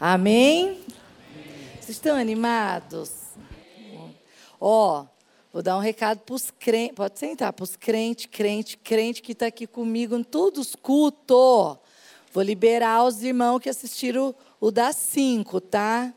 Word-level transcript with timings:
Amém? 0.00 0.80
Vocês 1.74 1.90
estão 1.90 2.16
animados? 2.16 3.12
Ó, 4.60 5.06
vou 5.52 5.62
dar 5.62 5.76
um 5.76 5.80
recado 5.80 6.18
para 6.18 6.34
os 6.34 6.50
crentes. 6.50 6.96
Pode 6.96 7.16
sentar, 7.16 7.52
para 7.52 7.62
os 7.62 7.76
crentes, 7.76 8.26
crente, 8.26 8.76
crente 8.76 9.22
que 9.22 9.32
está 9.32 9.46
aqui 9.46 9.68
comigo 9.68 10.16
em 10.16 10.24
todos 10.24 10.68
os 10.68 10.74
cultos. 10.74 11.78
Vou 12.32 12.42
liberar 12.42 13.04
os 13.04 13.22
irmãos 13.22 13.60
que 13.60 13.68
assistiram 13.68 14.34
o, 14.60 14.66
o 14.66 14.70
das 14.72 14.96
cinco, 14.96 15.60
tá? 15.60 16.12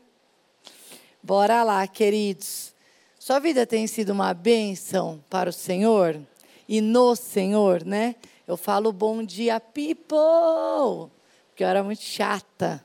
Bora 1.22 1.62
lá, 1.62 1.86
queridos. 1.86 2.74
Sua 3.16 3.38
vida 3.38 3.64
tem 3.64 3.86
sido 3.86 4.10
uma 4.10 4.34
bênção 4.34 5.22
para 5.30 5.50
o 5.50 5.52
Senhor 5.52 6.20
e 6.68 6.80
no 6.80 7.14
Senhor, 7.14 7.84
né? 7.84 8.16
Eu 8.44 8.56
falo 8.56 8.92
bom 8.92 9.22
dia, 9.22 9.60
people, 9.60 11.12
porque 11.48 11.62
eu 11.62 11.68
era 11.68 11.84
muito 11.84 12.02
chata 12.02 12.84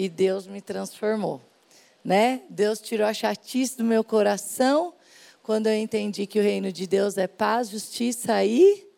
e 0.00 0.08
Deus 0.08 0.46
me 0.46 0.62
transformou, 0.62 1.42
né? 2.02 2.40
Deus 2.48 2.80
tirou 2.80 3.06
a 3.06 3.12
chatice 3.12 3.76
do 3.76 3.84
meu 3.84 4.02
coração 4.02 4.94
quando 5.42 5.66
eu 5.66 5.74
entendi 5.74 6.26
que 6.26 6.38
o 6.38 6.42
reino 6.42 6.72
de 6.72 6.86
Deus 6.86 7.18
é 7.18 7.26
paz, 7.26 7.68
justiça 7.68 8.42
e 8.42 8.88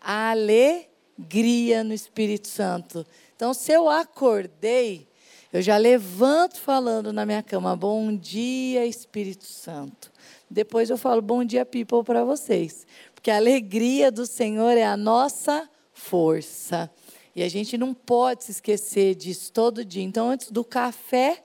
alegria 0.00 1.82
no 1.82 1.92
Espírito 1.92 2.46
Santo. 2.46 3.04
Então, 3.34 3.52
se 3.52 3.72
eu 3.72 3.88
acordei, 3.88 5.08
eu 5.52 5.60
já 5.60 5.76
levanto 5.76 6.60
falando 6.60 7.12
na 7.12 7.26
minha 7.26 7.42
cama, 7.42 7.74
bom 7.74 8.16
dia, 8.16 8.86
Espírito 8.86 9.46
Santo. 9.46 10.12
Depois 10.48 10.88
eu 10.88 10.96
falo 10.96 11.20
bom 11.20 11.44
dia, 11.44 11.66
people, 11.66 12.04
para 12.04 12.24
vocês. 12.24 12.86
Porque 13.12 13.28
a 13.32 13.36
alegria 13.38 14.12
do 14.12 14.24
Senhor 14.24 14.78
é 14.78 14.84
a 14.84 14.96
nossa 14.96 15.68
força. 15.92 16.88
E 17.34 17.42
a 17.42 17.48
gente 17.48 17.76
não 17.76 17.92
pode 17.92 18.44
se 18.44 18.52
esquecer 18.52 19.14
disso 19.14 19.52
todo 19.52 19.84
dia. 19.84 20.02
Então, 20.02 20.30
antes 20.30 20.50
do 20.50 20.62
café, 20.62 21.42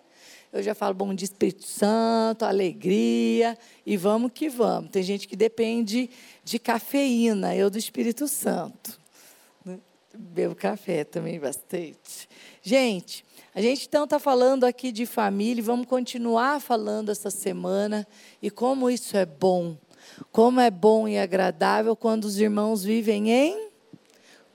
eu 0.53 0.61
já 0.61 0.75
falo 0.75 0.93
bom 0.93 1.13
dia, 1.13 1.25
Espírito 1.25 1.65
Santo, 1.65 2.45
alegria, 2.45 3.57
e 3.85 3.97
vamos 3.97 4.31
que 4.33 4.49
vamos. 4.49 4.91
Tem 4.91 5.01
gente 5.01 5.27
que 5.27 5.35
depende 5.35 6.09
de 6.43 6.59
cafeína, 6.59 7.55
eu 7.55 7.69
do 7.69 7.77
Espírito 7.77 8.27
Santo. 8.27 8.99
Bebo 10.13 10.55
café 10.55 11.03
também 11.03 11.39
bastante. 11.39 12.27
Gente, 12.61 13.23
a 13.53 13.61
gente 13.61 13.85
então 13.85 14.03
está 14.03 14.19
falando 14.19 14.63
aqui 14.63 14.91
de 14.91 15.05
família, 15.05 15.61
e 15.61 15.63
vamos 15.63 15.87
continuar 15.87 16.59
falando 16.59 17.09
essa 17.09 17.29
semana, 17.29 18.07
e 18.41 18.49
como 18.49 18.89
isso 18.89 19.15
é 19.17 19.25
bom. 19.25 19.77
Como 20.31 20.59
é 20.59 20.71
bom 20.71 21.07
e 21.07 21.17
agradável 21.17 21.95
quando 21.95 22.25
os 22.25 22.39
irmãos 22.39 22.83
vivem 22.83 23.29
em 23.29 23.68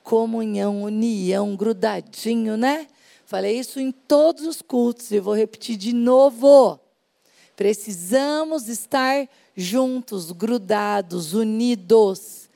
comunhão, 0.04 0.82
união, 0.82 1.56
grudadinho, 1.56 2.56
né? 2.56 2.86
Falei 3.24 3.58
isso 3.58 3.80
em 3.80 3.90
todos 3.90 4.46
os 4.46 4.60
cultos 4.60 5.10
e 5.10 5.18
vou 5.18 5.34
repetir 5.34 5.76
de 5.76 5.94
novo. 5.94 6.78
Precisamos 7.56 8.68
estar 8.68 9.26
juntos, 9.56 10.30
grudados, 10.30 11.32
unidos. 11.32 12.50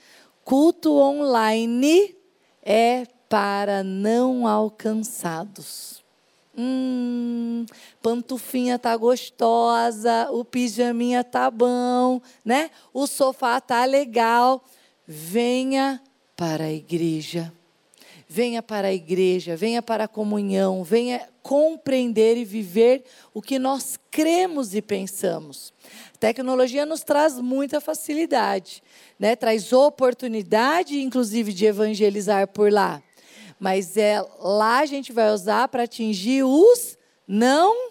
Culto 0.44 0.92
online 0.94 2.14
é 2.62 3.06
para 3.28 3.83
não 3.83 4.46
alcançados. 4.46 6.05
Hum, 6.56 7.64
pantufinha 8.02 8.78
tá 8.78 8.94
gostosa, 8.96 10.28
o 10.33 10.44
pijaminha 10.44 11.24
tá 11.24 11.50
bom, 11.50 12.20
né? 12.44 12.70
O 12.92 13.06
sofá 13.06 13.58
tá 13.60 13.84
legal. 13.86 14.62
Venha 15.06 16.02
para 16.39 16.67
a 16.67 16.72
igreja. 16.72 17.53
Venha 18.28 18.62
para 18.62 18.89
a 18.89 18.92
igreja, 18.92 19.56
venha 19.56 19.83
para 19.83 20.05
a 20.05 20.08
comunhão, 20.08 20.84
venha 20.84 21.28
compreender 21.42 22.36
e 22.36 22.45
viver 22.45 23.03
o 23.34 23.42
que 23.42 23.58
nós 23.58 23.98
cremos 24.08 24.72
e 24.72 24.80
pensamos. 24.80 25.72
A 26.14 26.19
tecnologia 26.19 26.86
nos 26.86 27.03
traz 27.03 27.41
muita 27.41 27.80
facilidade, 27.80 28.84
né? 29.18 29.35
traz 29.35 29.73
oportunidade, 29.73 31.01
inclusive, 31.01 31.52
de 31.52 31.67
evangelizar 31.67 32.46
por 32.46 32.70
lá. 32.70 33.02
Mas 33.58 33.96
é 33.96 34.24
lá 34.39 34.79
a 34.79 34.86
gente 34.86 35.12
vai 35.12 35.33
usar 35.33 35.67
para 35.67 35.83
atingir 35.83 36.45
os 36.45 36.96
não 37.27 37.91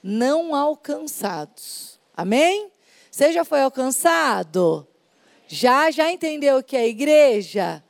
não 0.00 0.54
alcançados. 0.54 1.98
Amém? 2.16 2.70
Você 3.10 3.32
já 3.32 3.44
foi 3.44 3.62
alcançado? 3.62 4.87
Já 5.48 5.90
já 5.90 6.12
entendeu 6.12 6.58
o 6.58 6.62
que 6.62 6.76
é 6.76 6.86
igreja? 6.86 7.82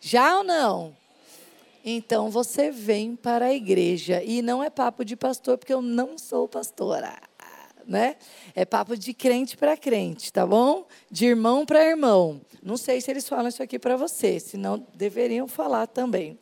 Já 0.00 0.38
ou 0.38 0.44
não? 0.44 0.96
Então 1.84 2.30
você 2.30 2.70
vem 2.70 3.14
para 3.14 3.46
a 3.46 3.54
igreja 3.54 4.22
e 4.24 4.40
não 4.40 4.64
é 4.64 4.70
papo 4.70 5.04
de 5.04 5.14
pastor 5.14 5.58
porque 5.58 5.74
eu 5.74 5.82
não 5.82 6.16
sou 6.16 6.48
pastora, 6.48 7.14
né? 7.86 8.16
É 8.54 8.64
papo 8.64 8.96
de 8.96 9.12
crente 9.12 9.56
para 9.58 9.76
crente, 9.76 10.32
tá 10.32 10.46
bom? 10.46 10.86
De 11.10 11.26
irmão 11.26 11.66
para 11.66 11.84
irmão. 11.84 12.40
Não 12.62 12.78
sei 12.78 13.00
se 13.00 13.10
eles 13.10 13.28
falam 13.28 13.48
isso 13.48 13.62
aqui 13.62 13.78
para 13.78 13.96
você, 13.96 14.40
senão 14.40 14.84
deveriam 14.94 15.46
falar 15.46 15.86
também. 15.86 16.38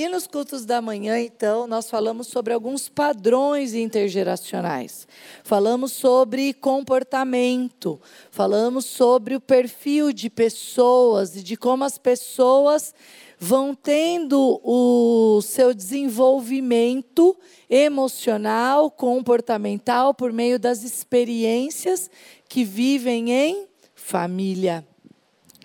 E 0.00 0.08
nos 0.08 0.26
cultos 0.26 0.64
da 0.64 0.80
manhã, 0.80 1.20
então, 1.20 1.66
nós 1.66 1.90
falamos 1.90 2.28
sobre 2.28 2.54
alguns 2.54 2.88
padrões 2.88 3.74
intergeracionais. 3.74 5.06
Falamos 5.44 5.92
sobre 5.92 6.54
comportamento, 6.54 8.00
falamos 8.30 8.86
sobre 8.86 9.36
o 9.36 9.40
perfil 9.42 10.10
de 10.10 10.30
pessoas 10.30 11.36
e 11.36 11.42
de 11.42 11.54
como 11.54 11.84
as 11.84 11.98
pessoas 11.98 12.94
vão 13.38 13.74
tendo 13.74 14.58
o 14.64 15.42
seu 15.42 15.74
desenvolvimento 15.74 17.36
emocional, 17.68 18.90
comportamental, 18.90 20.14
por 20.14 20.32
meio 20.32 20.58
das 20.58 20.82
experiências 20.82 22.10
que 22.48 22.64
vivem 22.64 23.32
em 23.32 23.66
família. 23.94 24.82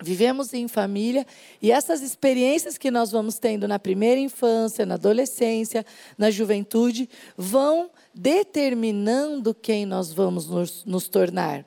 Vivemos 0.02 0.52
em 0.52 0.68
família 0.68 1.26
e 1.60 1.72
essas 1.72 2.02
experiências 2.02 2.76
que 2.76 2.90
nós 2.90 3.10
vamos 3.10 3.38
tendo 3.38 3.66
na 3.66 3.78
primeira 3.78 4.20
infância, 4.20 4.84
na 4.84 4.94
adolescência, 4.94 5.86
na 6.18 6.30
juventude, 6.30 7.08
vão 7.36 7.90
determinando 8.14 9.54
quem 9.54 9.86
nós 9.86 10.12
vamos 10.12 10.48
nos, 10.48 10.84
nos 10.84 11.08
tornar. 11.08 11.64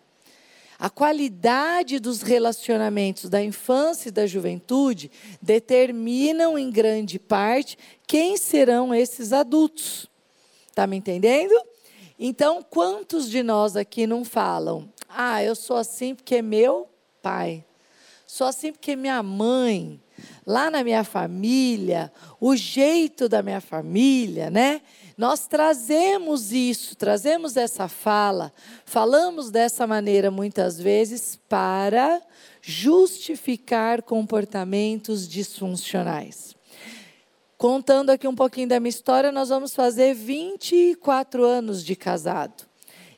A 0.78 0.90
qualidade 0.90 2.00
dos 2.00 2.22
relacionamentos 2.22 3.30
da 3.30 3.44
infância 3.44 4.10
e 4.10 4.12
da 4.14 4.26
juventude 4.26 5.12
determinam, 5.42 6.58
em 6.58 6.70
grande 6.70 7.20
parte, 7.20 7.78
quem 8.08 8.38
serão 8.38 8.94
esses 8.94 9.34
adultos. 9.34 10.08
Está 10.70 10.88
me 10.88 10.96
entendendo? 10.96 11.54
Então, 12.18 12.64
quantos 12.64 13.30
de 13.30 13.42
nós 13.42 13.76
aqui 13.76 14.06
não 14.06 14.24
falam, 14.24 14.88
ah, 15.10 15.44
eu 15.44 15.56
sou 15.56 15.76
assim 15.76 16.14
porque 16.14 16.36
é 16.36 16.42
meu 16.42 16.88
pai? 17.22 17.66
Só 18.30 18.50
assim 18.50 18.72
porque 18.72 18.96
minha 18.96 19.24
mãe, 19.24 20.00
lá 20.46 20.70
na 20.70 20.84
minha 20.84 21.04
família, 21.04 22.14
o 22.40 22.56
jeito 22.56 23.28
da 23.28 23.42
minha 23.42 23.60
família, 23.60 24.52
né? 24.52 24.84
Nós 25.18 25.48
trazemos 25.48 26.54
isso, 26.54 26.96
trazemos 26.96 27.58
essa 27.58 27.88
fala, 27.88 28.54
falamos 28.86 29.50
dessa 29.50 29.88
maneira 29.88 30.30
muitas 30.30 30.80
vezes 30.80 31.40
para 31.50 32.22
justificar 32.62 34.04
comportamentos 34.04 35.28
disfuncionais. 35.28 36.56
Contando 37.58 38.12
aqui 38.12 38.28
um 38.28 38.36
pouquinho 38.36 38.68
da 38.68 38.80
minha 38.80 38.90
história, 38.90 39.32
nós 39.32 39.50
vamos 39.50 39.74
fazer 39.74 40.14
24 40.14 41.44
anos 41.44 41.84
de 41.84 41.96
casado. 41.96 42.64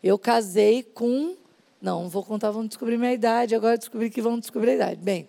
Eu 0.01 0.17
casei 0.17 0.81
com 0.83 1.35
não, 1.81 2.03
não 2.03 2.09
vou 2.09 2.23
contar, 2.23 2.51
vão 2.51 2.65
descobrir 2.65 2.97
minha 2.97 3.13
idade, 3.13 3.55
agora 3.55 3.77
descobri 3.77 4.09
que 4.09 4.21
vão 4.21 4.39
descobrir 4.39 4.71
a 4.71 4.75
idade. 4.75 5.01
Bem, 5.01 5.27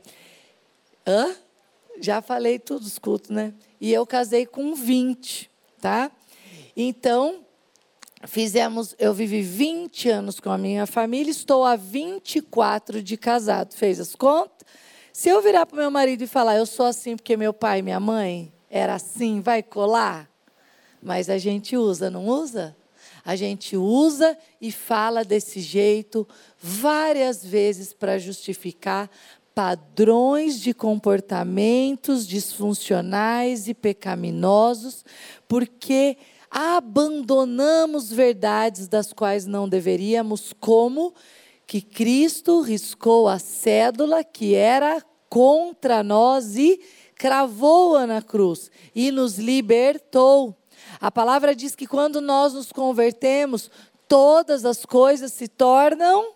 hã? 1.07 1.35
Já 2.01 2.21
falei 2.21 2.59
tudo 2.59 2.83
os 2.83 2.99
cultos, 2.99 3.31
né? 3.31 3.55
E 3.81 3.93
eu 3.93 4.07
casei 4.07 4.45
com 4.45 4.75
20, 4.75 5.51
tá? 5.81 6.11
Então, 6.77 7.41
fizemos, 8.27 8.95
eu 8.99 9.15
vivi 9.15 9.43
20 9.43 10.09
anos 10.09 10.41
com 10.41 10.51
a 10.51 10.59
minha 10.59 10.87
família, 10.87 11.31
estou 11.31 11.65
há 11.65 11.77
24 11.77 13.03
de 13.03 13.17
casado. 13.17 13.75
Fez 13.75 14.01
as 14.01 14.15
contas? 14.15 14.67
Se 15.13 15.29
eu 15.29 15.43
virar 15.43 15.67
para 15.67 15.75
o 15.75 15.79
meu 15.79 15.91
marido 15.91 16.23
e 16.23 16.27
falar, 16.27 16.57
eu 16.57 16.67
sou 16.67 16.87
assim 16.87 17.17
porque 17.17 17.37
meu 17.37 17.53
pai 17.53 17.81
e 17.81 17.83
minha 17.83 18.01
mãe 18.01 18.53
era 18.71 18.95
assim, 18.95 19.41
vai 19.41 19.63
colar? 19.63 20.31
Mas 21.03 21.29
a 21.29 21.37
gente 21.37 21.77
usa, 21.77 22.11
não 22.11 22.27
usa? 22.27 22.75
A 23.25 23.37
gente 23.37 23.77
usa 23.77 24.37
e 24.61 24.73
fala 24.73 25.25
desse 25.25 25.61
jeito 25.61 26.27
várias 26.59 27.45
vezes 27.45 27.93
para 27.93 28.19
justificar 28.19 29.09
padrões 29.55 30.61
de 30.61 30.73
comportamentos 30.73 32.27
disfuncionais 32.27 33.69
e 33.69 33.75
pecaminosos, 33.75 35.05
porque 35.47 36.17
abandonamos 36.51 38.11
verdades 38.11 38.89
das 38.89 39.13
quais 39.13 39.47
não 39.47 39.69
deveríamos, 39.69 40.53
como 40.59 41.15
que 41.67 41.81
Cristo 41.81 42.61
riscou 42.61 43.29
a 43.29 43.39
cédula 43.39 44.25
que 44.25 44.55
era 44.55 45.03
contra 45.29 46.03
nós 46.03 46.57
e 46.57 46.81
cravou-a 47.15 48.07
na 48.07 48.21
cruz 48.21 48.71
e 48.95 49.11
nos 49.11 49.39
libertou. 49.39 50.57
A 51.03 51.11
palavra 51.11 51.53
diz 51.53 51.75
que 51.75 51.85
quando 51.85 52.21
nós 52.21 52.55
nos 52.55 52.71
convertemos, 52.71 53.69
todas 54.07 54.65
as 54.65 54.87
coisas 54.87 55.33
se 55.33 55.49
tornam 55.49 56.33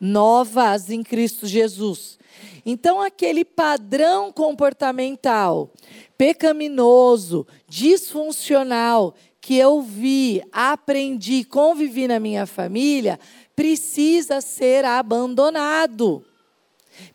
novas 0.00 0.88
em 0.88 1.02
Cristo 1.02 1.46
Jesus. 1.46 2.18
Então, 2.64 2.98
aquele 3.02 3.44
padrão 3.44 4.32
comportamental 4.32 5.70
pecaminoso, 6.16 7.46
disfuncional, 7.68 9.14
que 9.38 9.54
eu 9.58 9.82
vi, 9.82 10.42
aprendi, 10.50 11.44
convivi 11.44 12.08
na 12.08 12.18
minha 12.18 12.46
família, 12.46 13.20
precisa 13.54 14.40
ser 14.40 14.86
abandonado. 14.86 16.24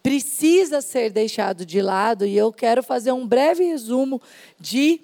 Precisa 0.03 0.81
ser 0.81 1.09
deixado 1.09 1.65
de 1.65 1.81
lado, 1.81 2.27
e 2.27 2.37
eu 2.37 2.53
quero 2.53 2.83
fazer 2.83 3.11
um 3.11 3.25
breve 3.25 3.63
resumo 3.63 4.21
de 4.59 5.01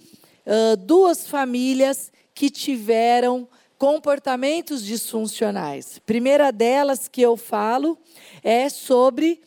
uh, 0.48 0.78
duas 0.78 1.28
famílias 1.28 2.12
que 2.34 2.50
tiveram 2.50 3.48
comportamentos 3.78 4.84
disfuncionais. 4.84 6.00
Primeira 6.06 6.52
delas 6.52 7.08
que 7.08 7.22
eu 7.22 7.38
falo 7.38 7.98
é 8.42 8.70
sobre 8.70 9.42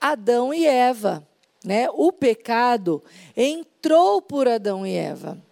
Adão 0.00 0.52
e 0.52 0.66
Eva. 0.66 1.26
Né? 1.64 1.88
O 1.90 2.12
pecado 2.12 3.02
entrou 3.36 4.20
por 4.20 4.48
Adão 4.48 4.86
e 4.86 4.94
Eva. 4.94 5.42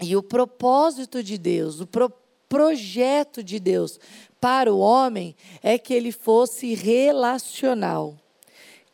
E 0.00 0.16
o 0.16 0.22
propósito 0.22 1.22
de 1.22 1.36
Deus, 1.36 1.80
o 1.80 1.86
pro 1.86 2.12
projeto 2.48 3.42
de 3.42 3.60
Deus 3.60 4.00
para 4.40 4.72
o 4.72 4.78
homem 4.78 5.36
é 5.62 5.76
que 5.76 5.92
ele 5.92 6.12
fosse 6.12 6.74
relacional. 6.74 8.16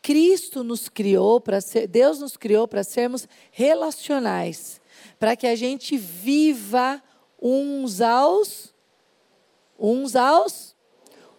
Cristo 0.01 0.63
nos 0.63 0.89
criou 0.89 1.39
para 1.39 1.61
ser, 1.61 1.87
Deus 1.87 2.19
nos 2.19 2.35
criou 2.35 2.67
para 2.67 2.83
sermos 2.83 3.27
relacionais, 3.51 4.81
para 5.25 5.35
que 5.35 5.47
a 5.47 5.55
gente 5.55 5.97
viva 5.97 7.01
uns 7.41 7.99
aos 7.99 8.71
uns 9.79 10.15
aos 10.15 10.75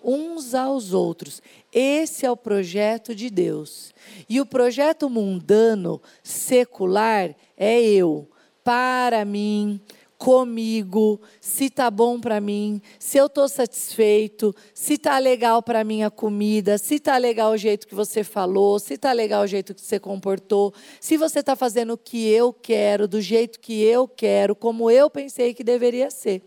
uns 0.03 0.57
aos 0.57 0.93
outros. 0.93 1.41
Esse 1.73 2.27
é 2.27 2.31
o 2.31 2.37
projeto 2.37 3.15
de 3.15 3.31
Deus. 3.31 3.95
E 4.29 4.41
o 4.41 4.47
projeto 4.47 5.09
mundano, 5.09 6.03
secular, 6.21 7.33
é 7.57 7.81
eu, 7.81 8.29
para 8.65 9.25
mim, 9.25 9.81
comigo, 10.19 11.21
se 11.41 11.69
tá 11.69 11.91
bom 11.91 12.21
para 12.21 12.41
mim, 12.41 12.81
se 12.99 13.19
eu 13.19 13.27
estou 13.27 13.49
satisfeito, 13.49 14.55
se 14.75 14.97
tá 14.99 15.19
legal 15.19 15.63
para 15.63 15.85
mim 15.85 16.03
a 16.03 16.11
comida, 16.11 16.79
se 16.79 16.99
tá 16.99 17.17
legal 17.19 17.53
o 17.53 17.57
jeito 17.57 17.87
que 17.87 17.95
você 17.95 18.25
falou, 18.25 18.79
se 18.79 18.97
tá 18.97 19.13
legal 19.13 19.45
o 19.45 19.47
jeito 19.47 19.75
que 19.75 19.81
você 19.81 20.01
comportou, 20.01 20.73
se 21.01 21.17
você 21.17 21.41
está 21.41 21.55
fazendo 21.55 21.93
o 21.93 21.99
que 21.99 22.29
eu 22.29 22.53
quero, 22.53 23.07
do 23.07 23.21
jeito 23.21 23.61
que 23.61 23.83
eu 23.83 24.09
quero, 24.09 24.57
como 24.57 24.91
eu 24.91 25.11
pensei 25.11 25.53
que 25.55 25.63
deveria 25.63 26.11
ser 26.11 26.43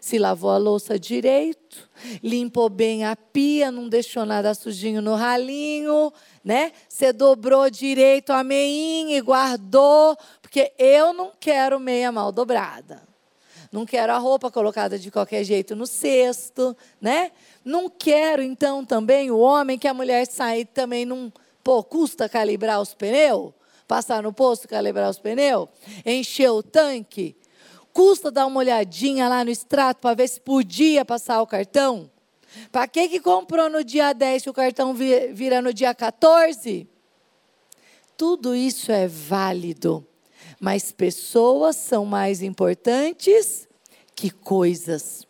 se 0.00 0.18
lavou 0.18 0.50
a 0.50 0.58
louça 0.58 0.98
direito, 0.98 1.88
limpou 2.22 2.68
bem 2.68 3.04
a 3.04 3.16
pia, 3.16 3.70
não 3.70 3.88
deixou 3.88 4.24
nada 4.24 4.54
sujinho 4.54 5.02
no 5.02 5.14
ralinho, 5.14 6.12
né? 6.44 6.72
Você 6.88 7.12
dobrou 7.12 7.68
direito 7.70 8.32
a 8.32 8.44
meinha 8.44 9.16
e 9.16 9.20
guardou, 9.20 10.16
porque 10.40 10.72
eu 10.78 11.12
não 11.12 11.32
quero 11.38 11.80
meia 11.80 12.12
mal 12.12 12.32
dobrada. 12.32 13.07
Não 13.70 13.84
quero 13.84 14.12
a 14.12 14.18
roupa 14.18 14.50
colocada 14.50 14.98
de 14.98 15.10
qualquer 15.10 15.44
jeito 15.44 15.76
no 15.76 15.86
cesto, 15.86 16.76
né? 17.00 17.32
Não 17.64 17.90
quero, 17.90 18.42
então, 18.42 18.84
também 18.84 19.30
o 19.30 19.38
homem 19.38 19.78
que 19.78 19.86
a 19.88 19.94
mulher 19.94 20.26
sai 20.26 20.64
também 20.64 21.04
não. 21.04 21.32
Pô, 21.62 21.82
custa 21.84 22.28
calibrar 22.28 22.80
os 22.80 22.94
pneus? 22.94 23.52
Passar 23.86 24.22
no 24.22 24.32
posto, 24.32 24.68
calibrar 24.68 25.10
os 25.10 25.18
pneus? 25.18 25.68
Encher 26.04 26.50
o 26.50 26.62
tanque? 26.62 27.36
custa 27.98 28.30
dar 28.30 28.46
uma 28.46 28.60
olhadinha 28.60 29.28
lá 29.28 29.44
no 29.44 29.50
extrato 29.50 30.00
para 30.00 30.14
ver 30.14 30.28
se 30.28 30.40
podia 30.40 31.04
passar 31.04 31.42
o 31.42 31.46
cartão? 31.48 32.08
Para 32.70 32.86
que, 32.86 33.08
que 33.08 33.18
comprou 33.18 33.68
no 33.68 33.82
dia 33.82 34.12
10 34.12 34.44
se 34.44 34.48
o 34.48 34.52
cartão 34.52 34.94
vira 34.94 35.60
no 35.60 35.74
dia 35.74 35.92
14? 35.92 36.88
Tudo 38.16 38.54
isso 38.54 38.92
é 38.92 39.08
válido, 39.08 40.06
mas 40.60 40.92
pessoas 40.92 41.76
são 41.76 42.04
mais 42.04 42.42
importantes 42.42 43.68
que 44.14 44.30
coisas. 44.30 45.26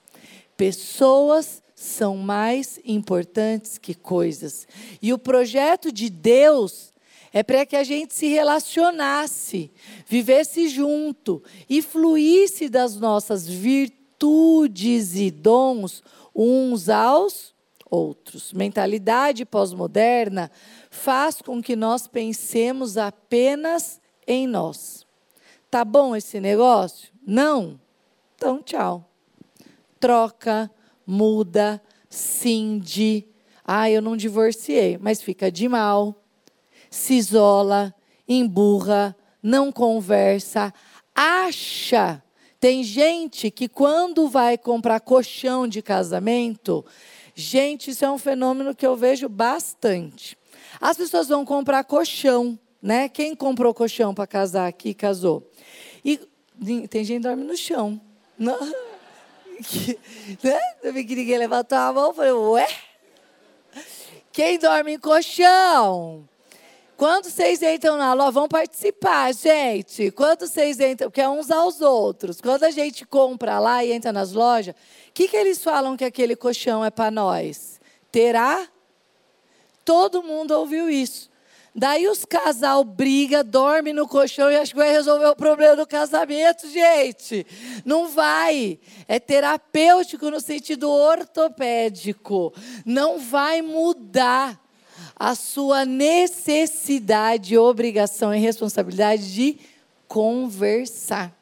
Pessoas 0.56 1.62
são 1.75 2.16
mais 2.16 2.80
importantes 2.84 3.78
que 3.78 3.94
coisas. 3.94 4.66
E 5.00 5.12
o 5.12 5.19
projeto 5.19 5.92
de 5.92 6.10
Deus 6.10 6.92
é 7.32 7.42
para 7.42 7.64
que 7.66 7.76
a 7.76 7.84
gente 7.84 8.14
se 8.14 8.26
relacionasse, 8.26 9.70
vivesse 10.06 10.69
junto 10.69 11.42
e 11.69 11.82
fluísse 11.82 12.69
das 12.69 12.96
nossas 12.96 13.46
virtudes 13.46 15.14
e 15.14 15.30
dons 15.30 16.02
uns 16.34 16.88
aos 16.88 17.54
outros. 17.90 18.52
Mentalidade 18.52 19.44
pós-moderna 19.44 20.50
faz 20.90 21.42
com 21.42 21.62
que 21.62 21.76
nós 21.76 22.06
pensemos 22.06 22.96
apenas 22.96 24.00
em 24.26 24.46
nós. 24.46 25.07
Tá 25.70 25.84
bom 25.84 26.16
esse 26.16 26.40
negócio? 26.40 27.10
Não? 27.26 27.80
Então, 28.34 28.62
tchau. 28.62 29.10
Troca, 30.00 30.70
muda, 31.06 31.82
cinde. 32.08 33.26
Ah, 33.64 33.90
eu 33.90 34.00
não 34.00 34.16
divorciei, 34.16 34.96
mas 34.98 35.20
fica 35.20 35.50
de 35.50 35.68
mal 35.68 36.14
se 36.90 37.14
isola, 37.14 37.94
emburra, 38.26 39.16
não 39.42 39.70
conversa, 39.70 40.72
acha. 41.14 42.22
Tem 42.60 42.82
gente 42.82 43.50
que 43.50 43.68
quando 43.68 44.28
vai 44.28 44.58
comprar 44.58 45.00
colchão 45.00 45.66
de 45.68 45.80
casamento, 45.80 46.84
gente, 47.34 47.90
isso 47.90 48.04
é 48.04 48.10
um 48.10 48.18
fenômeno 48.18 48.74
que 48.74 48.86
eu 48.86 48.96
vejo 48.96 49.28
bastante. 49.28 50.36
As 50.80 50.96
pessoas 50.96 51.28
vão 51.28 51.44
comprar 51.44 51.84
colchão, 51.84 52.58
né? 52.82 53.08
Quem 53.08 53.34
comprou 53.34 53.75
colchão 53.75 54.14
para 54.14 54.26
casar 54.26 54.69
aqui, 54.69 54.94
casou. 54.94 55.48
E 56.04 56.19
tem 56.88 57.04
gente 57.04 57.22
que 57.22 57.28
dorme 57.28 57.44
no 57.44 57.56
chão. 57.56 58.00
Não, 58.38 58.58
né? 60.42 60.60
Eu 60.82 60.92
vi 60.92 61.04
que 61.04 61.16
ninguém 61.16 61.38
levantou 61.38 61.76
a 61.78 61.92
mão, 61.92 62.14
falei, 62.14 62.32
ué? 62.32 62.69
Quem 64.32 64.58
dorme 64.58 64.94
em 64.94 64.98
colchão? 64.98 66.28
Quando 66.96 67.26
vocês 67.26 67.62
entram 67.62 67.96
na 67.96 68.12
loja, 68.12 68.32
vão 68.32 68.48
participar, 68.48 69.32
gente. 69.32 70.10
Quando 70.10 70.48
vocês 70.48 70.80
entram, 70.80 71.08
que 71.10 71.20
é 71.20 71.28
uns 71.28 71.48
aos 71.48 71.80
outros. 71.80 72.40
Quando 72.40 72.64
a 72.64 72.70
gente 72.70 73.06
compra 73.06 73.60
lá 73.60 73.84
e 73.84 73.92
entra 73.92 74.12
nas 74.12 74.32
lojas, 74.32 74.75
o 74.75 75.12
que, 75.14 75.28
que 75.28 75.37
eles 75.37 75.62
falam 75.62 75.97
que 75.97 76.04
aquele 76.04 76.35
colchão 76.35 76.85
é 76.85 76.90
para 76.90 77.11
nós? 77.11 77.80
Terá? 78.11 78.66
Todo 79.85 80.25
mundo 80.25 80.50
ouviu 80.52 80.90
isso. 80.90 81.30
Daí 81.75 82.08
os 82.08 82.25
casal 82.25 82.82
briga, 82.82 83.44
dorme 83.44 83.92
no 83.92 84.08
colchão 84.08 84.50
e 84.50 84.56
acho 84.56 84.72
que 84.72 84.78
vai 84.78 84.90
resolver 84.90 85.26
o 85.26 85.37
problema 85.37 85.76
do 85.76 85.87
casamento, 85.87 86.68
gente. 86.68 87.46
Não 87.84 88.08
vai. 88.08 88.78
É 89.06 89.18
terapêutico 89.20 90.30
no 90.30 90.40
sentido 90.40 90.90
ortopédico. 90.90 92.52
Não 92.84 93.18
vai 93.18 93.62
mudar 93.62 94.58
a 95.14 95.34
sua 95.34 95.84
necessidade, 95.84 97.58
obrigação 97.58 98.34
e 98.34 98.38
responsabilidade 98.38 99.32
de 99.32 99.58
conversar. 100.06 101.37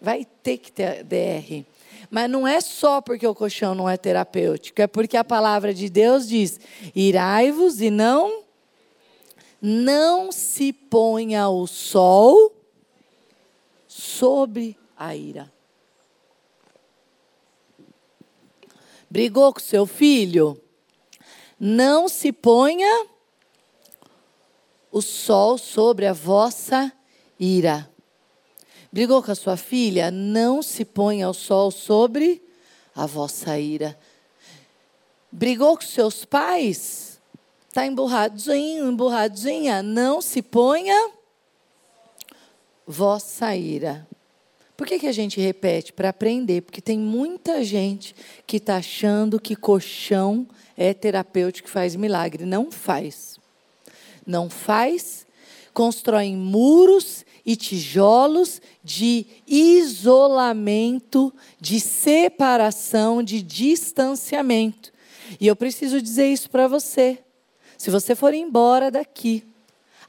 Vai 0.00 0.26
ter 0.42 0.58
que 0.58 0.70
ter 0.70 1.02
DR. 1.02 1.64
Mas 2.10 2.30
não 2.30 2.46
é 2.46 2.60
só 2.60 3.00
porque 3.00 3.26
o 3.26 3.34
colchão 3.34 3.74
não 3.74 3.88
é 3.88 3.96
terapêutico, 3.96 4.80
é 4.80 4.86
porque 4.86 5.16
a 5.16 5.24
palavra 5.24 5.74
de 5.74 5.90
Deus 5.90 6.28
diz: 6.28 6.60
irai-vos 6.94 7.80
e 7.80 7.90
não 7.90 8.45
não 9.60 10.30
se 10.30 10.72
ponha 10.72 11.48
o 11.48 11.66
sol 11.66 12.52
sobre 13.86 14.76
a 14.96 15.16
ira. 15.16 15.52
Brigou 19.08 19.52
com 19.52 19.60
seu 19.60 19.86
filho? 19.86 20.60
Não 21.58 22.08
se 22.08 22.32
ponha 22.32 23.06
o 24.92 25.00
sol 25.00 25.56
sobre 25.56 26.06
a 26.06 26.12
vossa 26.12 26.92
ira. 27.38 27.90
Brigou 28.92 29.22
com 29.22 29.30
a 29.30 29.34
sua 29.34 29.56
filha? 29.56 30.10
Não 30.10 30.62
se 30.62 30.84
ponha 30.84 31.28
o 31.28 31.34
sol 31.34 31.70
sobre 31.70 32.42
a 32.94 33.06
vossa 33.06 33.58
ira. 33.58 33.98
Brigou 35.30 35.76
com 35.76 35.82
seus 35.82 36.24
pais? 36.24 37.15
Está 37.76 37.86
emburradinho, 37.86 38.90
emburradinha? 38.90 39.82
Não 39.82 40.22
se 40.22 40.40
ponha 40.40 41.10
vossa 42.86 43.54
ira. 43.54 44.08
Por 44.74 44.86
que, 44.86 44.98
que 44.98 45.06
a 45.06 45.12
gente 45.12 45.38
repete? 45.38 45.92
Para 45.92 46.08
aprender. 46.08 46.62
Porque 46.62 46.80
tem 46.80 46.98
muita 46.98 47.62
gente 47.62 48.16
que 48.46 48.56
está 48.56 48.76
achando 48.76 49.38
que 49.38 49.54
colchão 49.54 50.48
é 50.74 50.94
terapêutico 50.94 51.68
que 51.68 51.70
faz 51.70 51.94
milagre. 51.94 52.46
Não 52.46 52.72
faz. 52.72 53.38
Não 54.26 54.48
faz. 54.48 55.26
Constroem 55.74 56.34
muros 56.34 57.26
e 57.44 57.56
tijolos 57.56 58.62
de 58.82 59.26
isolamento, 59.46 61.30
de 61.60 61.78
separação, 61.78 63.22
de 63.22 63.42
distanciamento. 63.42 64.90
E 65.38 65.46
eu 65.46 65.54
preciso 65.54 66.00
dizer 66.00 66.32
isso 66.32 66.48
para 66.48 66.66
você. 66.66 67.18
Se 67.76 67.90
você 67.90 68.14
for 68.14 68.32
embora 68.34 68.90
daqui, 68.90 69.44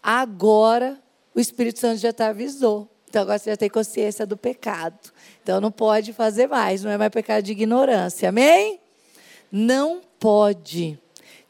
agora 0.02 0.98
o 1.36 1.40
Espírito 1.40 1.80
Santo 1.80 1.98
já 2.00 2.12
te 2.14 2.24
avisou. 2.24 2.90
Então 3.10 3.22
agora 3.22 3.40
você 3.40 3.52
já 3.52 3.58
tem 3.58 3.70
consciência 3.70 4.26
do 4.26 4.36
pecado. 4.36 5.12
Então 5.42 5.62
não 5.62 5.72
pode 5.72 6.12
fazer 6.14 6.48
mais, 6.48 6.84
não 6.84 6.92
é 6.92 6.98
mais 6.98 7.12
pecado 7.12 7.44
de 7.44 7.52
ignorância. 7.52 8.30
Amém? 8.30 8.80
Não 9.52 10.02
pode. 10.20 11.00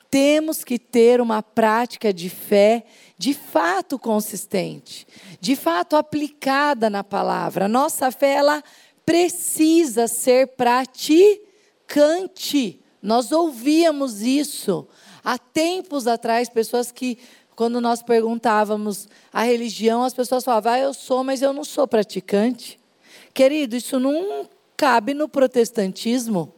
Temos 0.09 0.63
que 0.63 0.79
ter 0.79 1.19
uma 1.19 1.43
prática 1.43 2.13
de 2.13 2.29
fé 2.29 2.85
de 3.17 3.33
fato 3.33 3.97
consistente, 3.97 5.07
de 5.39 5.55
fato 5.55 5.95
aplicada 5.95 6.89
na 6.89 7.03
palavra. 7.03 7.67
Nossa 7.67 8.11
fé 8.11 8.35
ela 8.35 8.63
precisa 9.05 10.07
ser 10.07 10.47
praticante. 10.49 11.39
Nós 13.01 13.31
ouvíamos 13.31 14.21
isso 14.21 14.87
há 15.27 15.37
tempos 15.37 16.07
atrás, 16.07 16.47
pessoas 16.47 16.89
que 16.89 17.17
quando 17.53 17.81
nós 17.81 18.01
perguntávamos 18.01 19.09
a 19.33 19.43
religião, 19.43 20.03
as 20.05 20.13
pessoas 20.13 20.45
falavam: 20.45 20.71
ah, 20.71 20.79
"Eu 20.79 20.93
sou, 20.93 21.21
mas 21.21 21.41
eu 21.41 21.51
não 21.51 21.65
sou 21.65 21.85
praticante". 21.85 22.79
Querido, 23.33 23.75
isso 23.75 23.99
não 23.99 24.47
cabe 24.77 25.13
no 25.13 25.27
protestantismo. 25.27 26.53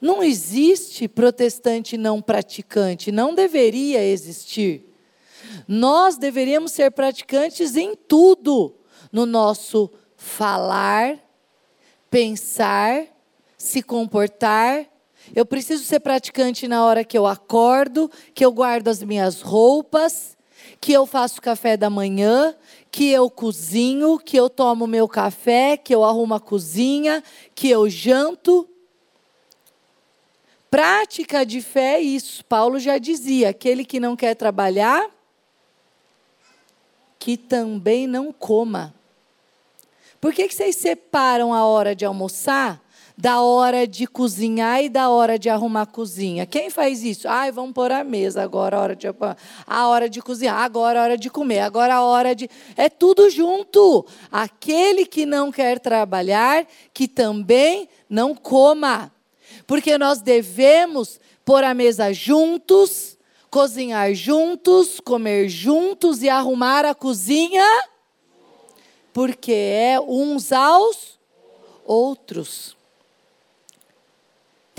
Não 0.00 0.24
existe 0.24 1.06
protestante 1.06 1.96
não 1.96 2.20
praticante, 2.20 3.12
não 3.12 3.32
deveria 3.32 4.02
existir. 4.02 4.86
Nós 5.68 6.16
deveríamos 6.16 6.72
ser 6.72 6.90
praticantes 6.90 7.76
em 7.76 7.94
tudo, 7.94 8.74
no 9.12 9.24
nosso 9.24 9.90
falar, 10.16 11.18
pensar, 12.10 13.04
se 13.56 13.82
comportar. 13.82 14.89
Eu 15.34 15.46
preciso 15.46 15.84
ser 15.84 16.00
praticante 16.00 16.66
na 16.66 16.84
hora 16.84 17.04
que 17.04 17.16
eu 17.16 17.26
acordo, 17.26 18.10
que 18.34 18.44
eu 18.44 18.52
guardo 18.52 18.88
as 18.88 19.02
minhas 19.02 19.40
roupas, 19.40 20.36
que 20.80 20.92
eu 20.92 21.06
faço 21.06 21.40
café 21.40 21.76
da 21.76 21.90
manhã, 21.90 22.54
que 22.90 23.10
eu 23.10 23.30
cozinho, 23.30 24.18
que 24.18 24.36
eu 24.36 24.48
tomo 24.48 24.86
meu 24.86 25.06
café, 25.06 25.76
que 25.76 25.94
eu 25.94 26.02
arrumo 26.02 26.34
a 26.34 26.40
cozinha, 26.40 27.22
que 27.54 27.68
eu 27.70 27.88
janto. 27.88 28.68
Prática 30.70 31.44
de 31.44 31.60
fé 31.60 31.96
é 31.96 32.00
isso. 32.00 32.44
Paulo 32.44 32.78
já 32.78 32.98
dizia: 32.98 33.50
aquele 33.50 33.84
que 33.84 34.00
não 34.00 34.16
quer 34.16 34.34
trabalhar, 34.34 35.08
que 37.18 37.36
também 37.36 38.06
não 38.06 38.32
coma. 38.32 38.94
Por 40.20 40.32
que, 40.34 40.48
que 40.48 40.54
vocês 40.54 40.76
separam 40.76 41.54
a 41.54 41.64
hora 41.64 41.94
de 41.94 42.04
almoçar 42.04 42.80
da 43.20 43.42
hora 43.42 43.86
de 43.86 44.06
cozinhar 44.06 44.82
e 44.82 44.88
da 44.88 45.10
hora 45.10 45.38
de 45.38 45.50
arrumar 45.50 45.82
a 45.82 45.86
cozinha? 45.86 46.46
Quem 46.46 46.70
faz 46.70 47.04
isso? 47.04 47.28
Ai, 47.28 47.52
vamos 47.52 47.72
pôr 47.72 47.92
a 47.92 48.02
mesa 48.02 48.42
agora, 48.42 48.78
a 48.78 48.80
hora 48.80 48.96
de, 48.96 49.06
a 49.66 49.88
hora 49.88 50.08
de 50.08 50.22
cozinhar, 50.22 50.56
agora 50.56 51.00
a 51.00 51.02
hora 51.02 51.18
de 51.18 51.28
comer, 51.28 51.60
agora 51.60 51.96
a 51.96 52.02
hora 52.02 52.34
de. 52.34 52.48
É 52.76 52.88
tudo 52.88 53.28
junto. 53.28 54.06
Aquele 54.32 55.04
que 55.04 55.26
não 55.26 55.52
quer 55.52 55.78
trabalhar, 55.78 56.66
que 56.94 57.06
também 57.06 57.90
não 58.08 58.34
coma. 58.34 59.12
Porque 59.66 59.98
nós 59.98 60.22
devemos 60.22 61.20
pôr 61.44 61.62
a 61.62 61.74
mesa 61.74 62.14
juntos, 62.14 63.18
cozinhar 63.50 64.14
juntos, 64.14 64.98
comer 64.98 65.46
juntos 65.50 66.22
e 66.22 66.28
arrumar 66.30 66.86
a 66.86 66.94
cozinha, 66.94 67.66
porque 69.12 69.52
é 69.52 70.00
uns 70.00 70.52
aos 70.52 71.18
outros. 71.84 72.79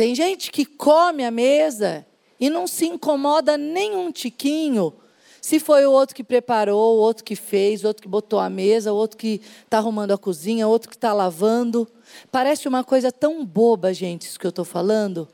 Tem 0.01 0.15
gente 0.15 0.51
que 0.51 0.65
come 0.65 1.24
a 1.24 1.29
mesa 1.29 2.03
e 2.39 2.50
não 2.50 2.65
se 2.65 2.88
incomoda 2.88 3.55
nem 3.55 3.96
um 3.96 4.12
tiquinho. 4.12 4.91
Se 5.39 5.60
foi 5.60 5.86
o 5.86 5.91
outro 5.91 6.15
que 6.15 6.24
preparou, 6.24 6.98
o 6.98 7.00
outro 7.00 7.24
que 7.24 7.36
fez, 7.36 7.84
o 7.84 7.88
outro 7.88 8.01
que 8.01 8.10
botou 8.10 8.39
a 8.39 8.50
mesa, 8.50 8.91
o 8.91 8.96
outro 8.96 9.15
que 9.15 9.39
está 9.63 9.77
arrumando 9.77 10.10
a 10.10 10.17
cozinha, 10.17 10.67
o 10.67 10.72
outro 10.72 10.89
que 10.89 10.96
está 10.96 11.13
lavando. 11.13 11.88
Parece 12.31 12.67
uma 12.67 12.84
coisa 12.84 13.12
tão 13.12 13.46
boba, 13.46 13.93
gente, 13.93 14.24
isso 14.24 14.39
que 14.39 14.48
eu 14.48 14.50
estou 14.50 14.65
falando. 14.65 15.27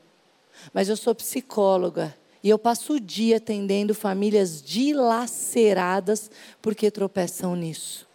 Mas 0.73 0.89
eu 0.89 0.97
sou 0.97 1.15
psicóloga 1.15 2.13
e 2.43 2.49
eu 2.49 2.59
passo 2.59 2.95
o 2.95 2.99
dia 2.99 3.37
atendendo 3.37 3.95
famílias 3.95 4.61
dilaceradas 4.61 6.29
porque 6.61 6.91
tropeçam 6.91 7.55
nisso. 7.55 8.05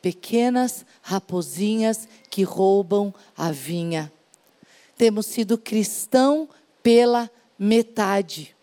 Pequenas 0.00 0.86
raposinhas 1.02 2.06
que 2.30 2.44
roubam 2.44 3.12
a 3.36 3.50
vinha. 3.50 4.12
Temos 5.00 5.24
sido 5.24 5.56
cristão 5.56 6.46
pela 6.82 7.30
metade. 7.58 8.54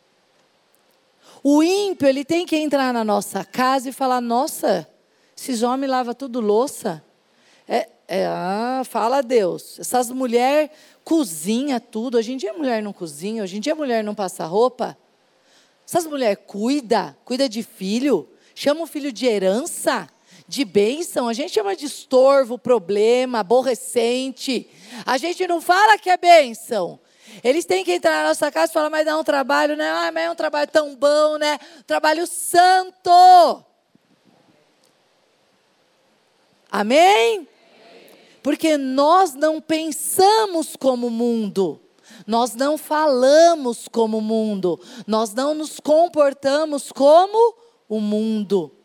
O 1.42 1.64
ímpio, 1.64 2.08
ele 2.08 2.24
tem 2.24 2.46
que 2.46 2.56
entrar 2.56 2.94
na 2.94 3.04
nossa 3.04 3.44
casa 3.44 3.90
e 3.90 3.92
falar: 3.92 4.22
nossa, 4.22 4.88
esses 5.36 5.64
homens 5.64 5.90
lavam 5.90 6.14
tudo 6.14 6.40
louça. 6.40 7.04
É, 7.68 7.90
é, 8.08 8.28
ah, 8.28 8.84
fala 8.86 9.24
Deus. 9.24 9.80
Essas 9.80 10.12
mulheres 10.12 10.70
cozinha 11.04 11.80
tudo. 11.80 12.20
Hoje 12.20 12.34
em 12.34 12.38
dia 12.38 12.52
a 12.52 12.56
mulher 12.56 12.84
não 12.84 12.94
cozinha, 12.94 13.42
hoje 13.42 13.58
em 13.58 13.60
dia 13.60 13.74
a 13.74 13.76
mulher 13.76 14.04
não 14.04 14.14
passa 14.14 14.46
roupa. 14.46 14.96
Essas 15.88 16.06
mulheres 16.06 16.38
cuida, 16.46 17.18
cuida 17.26 17.50
de 17.50 17.64
filho, 17.64 18.30
chama 18.54 18.84
o 18.84 18.86
filho 18.86 19.12
de 19.12 19.26
herança, 19.26 20.08
de 20.48 20.64
bênção. 20.64 21.28
A 21.28 21.34
gente 21.34 21.54
chama 21.54 21.76
de 21.76 21.86
estorvo, 21.86 22.58
problema, 22.58 23.40
aborrecente. 23.40 24.70
A 25.06 25.18
gente 25.18 25.46
não 25.46 25.60
fala 25.60 25.98
que 25.98 26.10
é 26.10 26.18
bênção. 26.18 27.00
Eles 27.44 27.66
têm 27.66 27.84
que 27.84 27.94
entrar 27.94 28.24
na 28.24 28.30
nossa 28.30 28.52
casa 28.52 28.72
e 28.72 28.74
falar, 28.74 28.90
mas 28.90 29.06
dá 29.06 29.18
um 29.18 29.24
trabalho, 29.24 29.76
né? 29.76 29.90
Ah, 29.90 30.12
mas 30.12 30.24
é 30.24 30.32
um 30.32 30.36
trabalho 30.36 30.70
tão 30.72 30.96
bom, 30.96 31.38
né? 31.38 31.60
Trabalho 31.86 32.26
santo. 32.26 33.66
Amém? 36.72 37.48
Porque 38.42 38.78
nós 38.78 39.34
não 39.34 39.60
pensamos 39.60 40.76
como 40.76 41.08
o 41.08 41.12
mundo. 41.12 41.82
Nós 42.26 42.56
não 42.56 42.78
falamos 42.78 43.88
como 43.88 44.18
o 44.18 44.22
mundo. 44.22 44.80
Nós 45.06 45.34
não 45.34 45.54
nos 45.54 45.80
comportamos 45.80 46.92
como 46.92 47.56
o 47.88 48.00
mundo. 48.00 48.77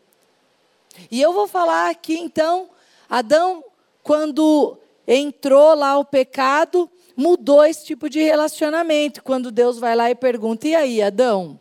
E 1.09 1.21
eu 1.21 1.33
vou 1.33 1.47
falar 1.47 1.89
aqui 1.89 2.17
então, 2.17 2.69
Adão, 3.09 3.63
quando 4.01 4.77
entrou 5.07 5.73
lá 5.73 5.97
o 5.97 6.05
pecado, 6.05 6.89
mudou 7.15 7.63
esse 7.63 7.85
tipo 7.85 8.09
de 8.09 8.21
relacionamento. 8.21 9.23
Quando 9.23 9.51
Deus 9.51 9.79
vai 9.79 9.95
lá 9.95 10.09
e 10.09 10.15
pergunta: 10.15 10.67
E 10.67 10.75
aí, 10.75 11.01
Adão? 11.01 11.59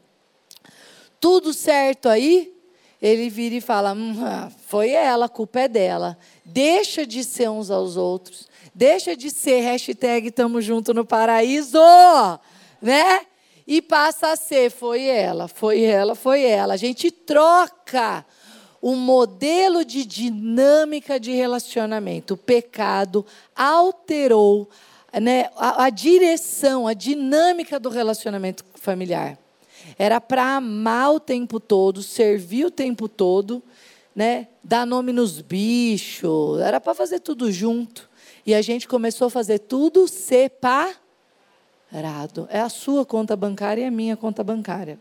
Tudo 1.20 1.52
certo 1.52 2.08
aí? 2.08 2.52
Ele 3.00 3.28
vira 3.28 3.56
e 3.56 3.60
fala: 3.60 3.92
hum, 3.92 4.14
Foi 4.66 4.90
ela, 4.90 5.26
a 5.26 5.28
culpa 5.28 5.60
é 5.60 5.68
dela. 5.68 6.18
Deixa 6.44 7.06
de 7.06 7.24
ser 7.24 7.50
uns 7.50 7.70
aos 7.70 7.96
outros. 7.96 8.48
Deixa 8.74 9.16
de 9.16 9.30
ser 9.30 9.60
hashtag 9.60 10.30
tamo 10.30 10.60
junto 10.60 10.94
no 10.94 11.04
paraíso, 11.04 11.78
né? 12.80 13.20
E 13.66 13.82
passa 13.82 14.28
a 14.32 14.36
ser, 14.36 14.70
foi 14.70 15.04
ela, 15.04 15.46
foi 15.46 15.82
ela, 15.82 16.14
foi 16.14 16.42
ela. 16.42 16.74
A 16.74 16.76
gente 16.76 17.10
troca 17.10 18.24
o 18.82 18.96
modelo 18.96 19.84
de 19.84 20.04
dinâmica 20.04 21.20
de 21.20 21.30
relacionamento. 21.30 22.34
O 22.34 22.36
pecado 22.36 23.24
alterou 23.54 24.68
né, 25.20 25.48
a, 25.56 25.84
a 25.84 25.90
direção, 25.90 26.88
a 26.88 26.92
dinâmica 26.92 27.78
do 27.78 27.88
relacionamento 27.88 28.64
familiar. 28.74 29.38
Era 29.96 30.20
para 30.20 30.56
amar 30.56 31.12
o 31.12 31.20
tempo 31.20 31.60
todo, 31.60 32.02
servir 32.02 32.66
o 32.66 32.70
tempo 32.72 33.08
todo, 33.08 33.62
né, 34.16 34.48
dar 34.64 34.84
nome 34.84 35.12
nos 35.12 35.40
bichos, 35.40 36.60
era 36.60 36.80
para 36.80 36.92
fazer 36.92 37.20
tudo 37.20 37.52
junto. 37.52 38.10
E 38.44 38.52
a 38.52 38.60
gente 38.60 38.88
começou 38.88 39.28
a 39.28 39.30
fazer 39.30 39.60
tudo 39.60 40.08
separado. 40.08 40.98
É 42.50 42.60
a 42.60 42.68
sua 42.68 43.06
conta 43.06 43.36
bancária 43.36 43.82
e 43.82 43.86
a 43.86 43.90
minha 43.92 44.16
conta 44.16 44.42
bancária. 44.42 44.98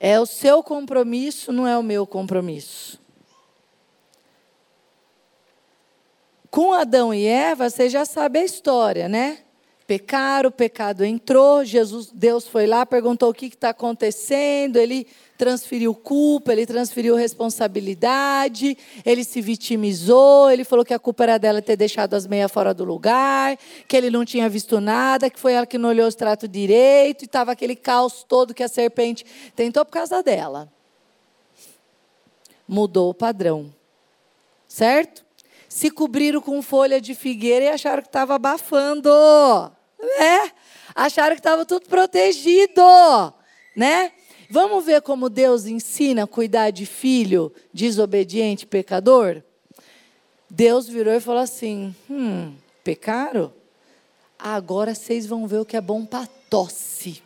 É 0.00 0.20
o 0.20 0.26
seu 0.26 0.62
compromisso, 0.62 1.52
não 1.52 1.66
é 1.66 1.76
o 1.76 1.82
meu 1.82 2.06
compromisso. 2.06 3.00
Com 6.50 6.72
Adão 6.72 7.12
e 7.12 7.26
Eva, 7.26 7.68
você 7.68 7.88
já 7.88 8.04
sabe 8.04 8.38
a 8.38 8.44
história, 8.44 9.08
né? 9.08 9.38
pecaram, 9.88 10.50
o 10.50 10.52
pecado 10.52 11.02
entrou, 11.02 11.64
Jesus, 11.64 12.10
Deus 12.12 12.46
foi 12.46 12.66
lá, 12.66 12.84
perguntou 12.84 13.30
o 13.30 13.34
que 13.34 13.46
está 13.46 13.70
acontecendo, 13.70 14.76
ele 14.76 15.06
transferiu 15.38 15.94
culpa, 15.94 16.52
ele 16.52 16.66
transferiu 16.66 17.14
responsabilidade, 17.14 18.76
ele 19.06 19.24
se 19.24 19.40
vitimizou, 19.40 20.50
ele 20.50 20.64
falou 20.64 20.84
que 20.84 20.92
a 20.92 20.98
culpa 20.98 21.22
era 21.22 21.38
dela 21.38 21.62
ter 21.62 21.76
deixado 21.76 22.14
as 22.14 22.26
meias 22.26 22.50
fora 22.50 22.74
do 22.74 22.84
lugar, 22.84 23.56
que 23.86 23.96
ele 23.96 24.10
não 24.10 24.24
tinha 24.24 24.48
visto 24.48 24.80
nada, 24.80 25.30
que 25.30 25.38
foi 25.38 25.52
ela 25.52 25.64
que 25.64 25.78
não 25.78 25.88
olhou 25.88 26.06
o 26.06 26.08
extrato 26.08 26.48
direito, 26.48 27.22
e 27.22 27.26
estava 27.26 27.52
aquele 27.52 27.76
caos 27.76 28.24
todo 28.28 28.52
que 28.52 28.62
a 28.62 28.68
serpente 28.68 29.24
tentou 29.54 29.84
por 29.84 29.92
causa 29.92 30.22
dela. 30.22 30.70
Mudou 32.66 33.10
o 33.10 33.14
padrão. 33.14 33.72
Certo? 34.66 35.24
Se 35.68 35.90
cobriram 35.90 36.40
com 36.42 36.60
folha 36.60 37.00
de 37.00 37.14
figueira 37.14 37.66
e 37.66 37.68
acharam 37.68 38.02
que 38.02 38.08
estava 38.08 38.34
abafando 38.34 39.08
né? 40.18 40.52
Acharam 40.94 41.34
que 41.34 41.40
estava 41.40 41.64
tudo 41.64 41.86
protegido, 41.86 42.82
né? 43.76 44.12
Vamos 44.50 44.86
ver 44.86 45.02
como 45.02 45.28
Deus 45.28 45.66
ensina 45.66 46.24
a 46.24 46.26
cuidar 46.26 46.70
de 46.70 46.86
filho 46.86 47.52
desobediente, 47.72 48.66
pecador? 48.66 49.42
Deus 50.48 50.88
virou 50.88 51.12
e 51.12 51.20
falou 51.20 51.42
assim: 51.42 51.94
hum, 52.08 52.54
pecaram? 52.82 53.52
Agora 54.38 54.94
vocês 54.94 55.26
vão 55.26 55.46
ver 55.46 55.58
o 55.58 55.64
que 55.66 55.76
é 55.76 55.80
bom 55.80 56.06
para 56.06 56.26
tosse. 56.48 57.22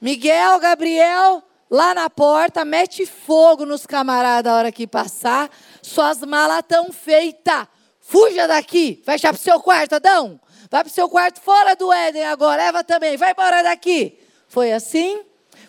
Miguel, 0.00 0.58
Gabriel, 0.58 1.42
lá 1.70 1.94
na 1.94 2.10
porta, 2.10 2.62
mete 2.62 3.06
fogo 3.06 3.64
nos 3.64 3.86
camaradas 3.86 4.52
a 4.52 4.56
hora 4.56 4.72
que 4.72 4.86
passar. 4.86 5.48
Suas 5.80 6.18
malas 6.20 6.58
estão 6.58 6.92
feitas. 6.92 7.66
Fuja 8.00 8.46
daqui. 8.46 9.00
Fecha 9.02 9.28
para 9.28 9.36
o 9.36 9.42
seu 9.42 9.60
quarto, 9.60 9.94
Adão. 9.94 10.38
Vai 10.70 10.82
para 10.82 10.90
o 10.90 10.92
seu 10.92 11.08
quarto 11.08 11.40
fora 11.40 11.74
do 11.74 11.90
Éden 11.90 12.24
agora. 12.24 12.64
Eva 12.64 12.84
também. 12.84 13.16
Vai 13.16 13.30
embora 13.30 13.62
daqui. 13.62 14.18
Foi 14.46 14.72
assim? 14.72 15.22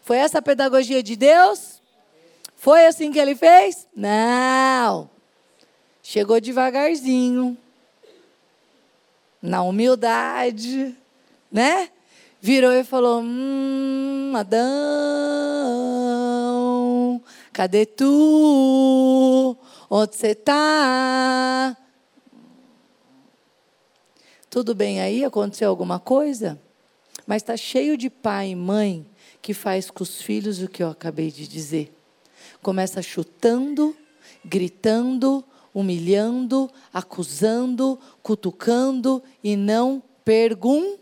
Foi 0.05 0.17
essa 0.17 0.38
a 0.38 0.41
pedagogia 0.41 1.01
de 1.01 1.15
Deus? 1.15 1.81
Foi 2.55 2.85
assim 2.85 3.12
que 3.12 3.17
ele 3.17 3.33
fez? 3.33 3.88
Não. 3.95 5.09
Chegou 6.03 6.39
devagarzinho. 6.39 7.57
Na 9.41 9.63
humildade. 9.63 10.95
Né? 11.51 11.89
Virou 12.39 12.71
e 12.71 12.83
falou: 12.83 13.19
Hum, 13.24 14.31
Adão, 14.35 14.62
cadê 17.51 17.88
tu? 17.88 19.57
Onde 19.89 20.15
você 20.15 20.27
está? 20.27 21.75
Tudo 24.51 24.75
bem 24.75 25.01
aí? 25.01 25.25
Aconteceu 25.25 25.67
alguma 25.67 26.00
coisa? 26.00 26.62
Mas 27.25 27.41
está 27.41 27.57
cheio 27.57 27.97
de 27.97 28.07
pai 28.07 28.50
e 28.50 28.55
mãe 28.55 29.03
que 29.45 29.53
faz 29.53 29.91
com 29.91 30.01
os 30.01 30.23
filhos 30.23 30.59
o 30.59 30.67
que 30.67 30.81
eu 30.81 30.89
acabei 30.89 31.29
de 31.29 31.47
dizer. 31.47 31.95
Começa 32.63 32.99
chutando, 32.99 33.95
gritando, 34.43 35.45
humilhando, 35.71 36.67
acusando, 36.91 37.99
cutucando 38.23 39.21
e 39.43 39.55
não 39.55 40.01
perguntando. 40.25 40.97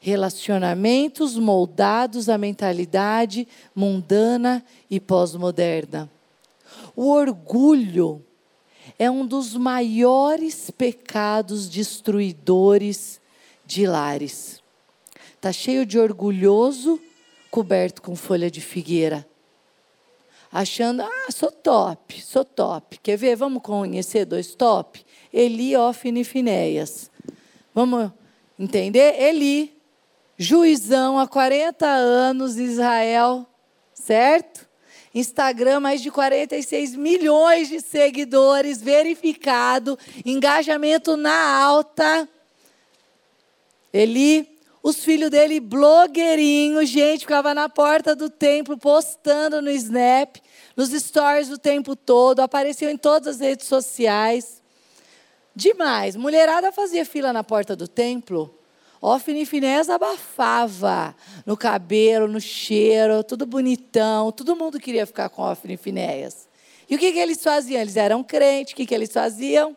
Relacionamentos 0.00 1.36
moldados 1.36 2.30
à 2.30 2.38
mentalidade 2.38 3.46
mundana 3.74 4.64
e 4.88 4.98
pós-moderna. 4.98 6.10
O 6.96 7.10
orgulho 7.10 8.24
é 8.98 9.10
um 9.10 9.26
dos 9.26 9.54
maiores 9.54 10.70
pecados 10.70 11.68
destruidores 11.68 13.20
de 13.66 13.86
lares. 13.86 14.61
Está 15.42 15.52
cheio 15.52 15.84
de 15.84 15.98
orgulhoso, 15.98 17.00
coberto 17.50 18.00
com 18.00 18.14
folha 18.14 18.48
de 18.48 18.60
figueira. 18.60 19.26
Achando, 20.52 21.02
ah, 21.02 21.32
sou 21.32 21.50
top, 21.50 22.22
sou 22.22 22.44
top. 22.44 23.00
Quer 23.02 23.16
ver? 23.16 23.34
Vamos 23.34 23.60
conhecer 23.60 24.24
dois 24.24 24.54
top? 24.54 25.04
Eli, 25.34 25.76
Ofne 25.76 26.20
e 26.20 26.24
Finéias. 26.24 27.10
Vamos 27.74 28.12
entender? 28.56 29.20
Eli, 29.20 29.76
juizão 30.38 31.18
há 31.18 31.26
40 31.26 31.88
anos, 31.88 32.56
Israel, 32.56 33.44
certo? 33.92 34.68
Instagram, 35.12 35.80
mais 35.80 36.00
de 36.00 36.12
46 36.12 36.94
milhões 36.94 37.68
de 37.68 37.80
seguidores, 37.80 38.80
verificado, 38.80 39.98
engajamento 40.24 41.16
na 41.16 41.64
alta. 41.64 42.28
Ele, 43.92 44.51
os 44.82 45.04
filhos 45.04 45.30
dele, 45.30 45.60
blogueirinho, 45.60 46.84
gente, 46.84 47.20
ficava 47.20 47.54
na 47.54 47.68
porta 47.68 48.16
do 48.16 48.28
templo 48.28 48.76
postando 48.76 49.62
no 49.62 49.70
Snap, 49.70 50.36
nos 50.76 50.90
stories 50.90 51.50
o 51.50 51.58
tempo 51.58 51.94
todo, 51.94 52.40
apareciam 52.40 52.90
em 52.90 52.96
todas 52.96 53.36
as 53.36 53.40
redes 53.40 53.66
sociais. 53.66 54.60
Demais. 55.54 56.16
Mulherada 56.16 56.72
fazia 56.72 57.04
fila 57.04 57.32
na 57.32 57.44
porta 57.44 57.76
do 57.76 57.86
templo 57.86 58.58
e 59.26 59.44
Finés 59.44 59.90
abafava 59.90 61.14
no 61.44 61.56
cabelo, 61.56 62.28
no 62.28 62.40
cheiro, 62.40 63.24
tudo 63.24 63.44
bonitão. 63.44 64.30
Todo 64.30 64.54
mundo 64.54 64.78
queria 64.78 65.04
ficar 65.04 65.28
com 65.28 65.42
Ofne 65.42 65.74
e 65.74 65.76
Finéias. 65.76 66.48
E 66.88 66.94
o 66.94 66.98
que, 66.98 67.12
que 67.12 67.18
eles 67.18 67.42
faziam? 67.42 67.80
Eles 67.80 67.96
eram 67.96 68.22
crentes. 68.22 68.72
O 68.72 68.76
que, 68.76 68.86
que 68.86 68.94
eles 68.94 69.12
faziam? 69.12 69.76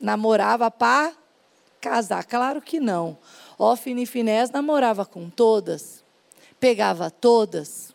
Namorava 0.00 0.68
para 0.68 1.12
casar? 1.80 2.24
Claro 2.24 2.60
que 2.60 2.80
não. 2.80 3.16
Ofne 3.60 4.04
e 4.04 4.06
Finés 4.06 4.50
namorava 4.50 5.04
com 5.04 5.28
todas. 5.28 6.02
Pegava 6.58 7.10
todas. 7.10 7.94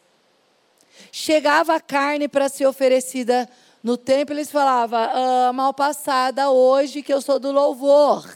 Chegava 1.12 1.76
a 1.76 1.82
carne 1.82 2.28
para 2.28 2.48
ser 2.48 2.68
oferecida 2.68 3.50
no 3.84 3.98
templo, 3.98 4.36
eles 4.36 4.52
falavam, 4.52 5.00
ah, 5.00 5.52
mal 5.54 5.74
passada 5.74 6.52
hoje 6.52 7.02
que 7.02 7.12
eu 7.12 7.20
sou 7.20 7.40
do 7.40 7.52
louvor. 7.52 8.32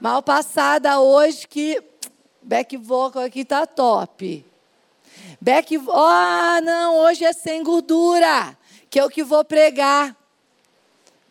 Mal 0.00 0.22
passada 0.22 1.00
hoje 1.00 1.46
que 1.48 1.82
back 2.40 2.76
vocal 2.76 3.24
aqui 3.24 3.44
tá 3.44 3.66
top. 3.66 4.46
Back, 5.40 5.76
oh, 5.76 6.60
não, 6.62 6.98
hoje 6.98 7.24
é 7.24 7.32
sem 7.32 7.64
gordura, 7.64 8.56
que 8.88 9.00
é 9.00 9.04
o 9.04 9.10
que 9.10 9.24
vou 9.24 9.44
pregar. 9.44 10.16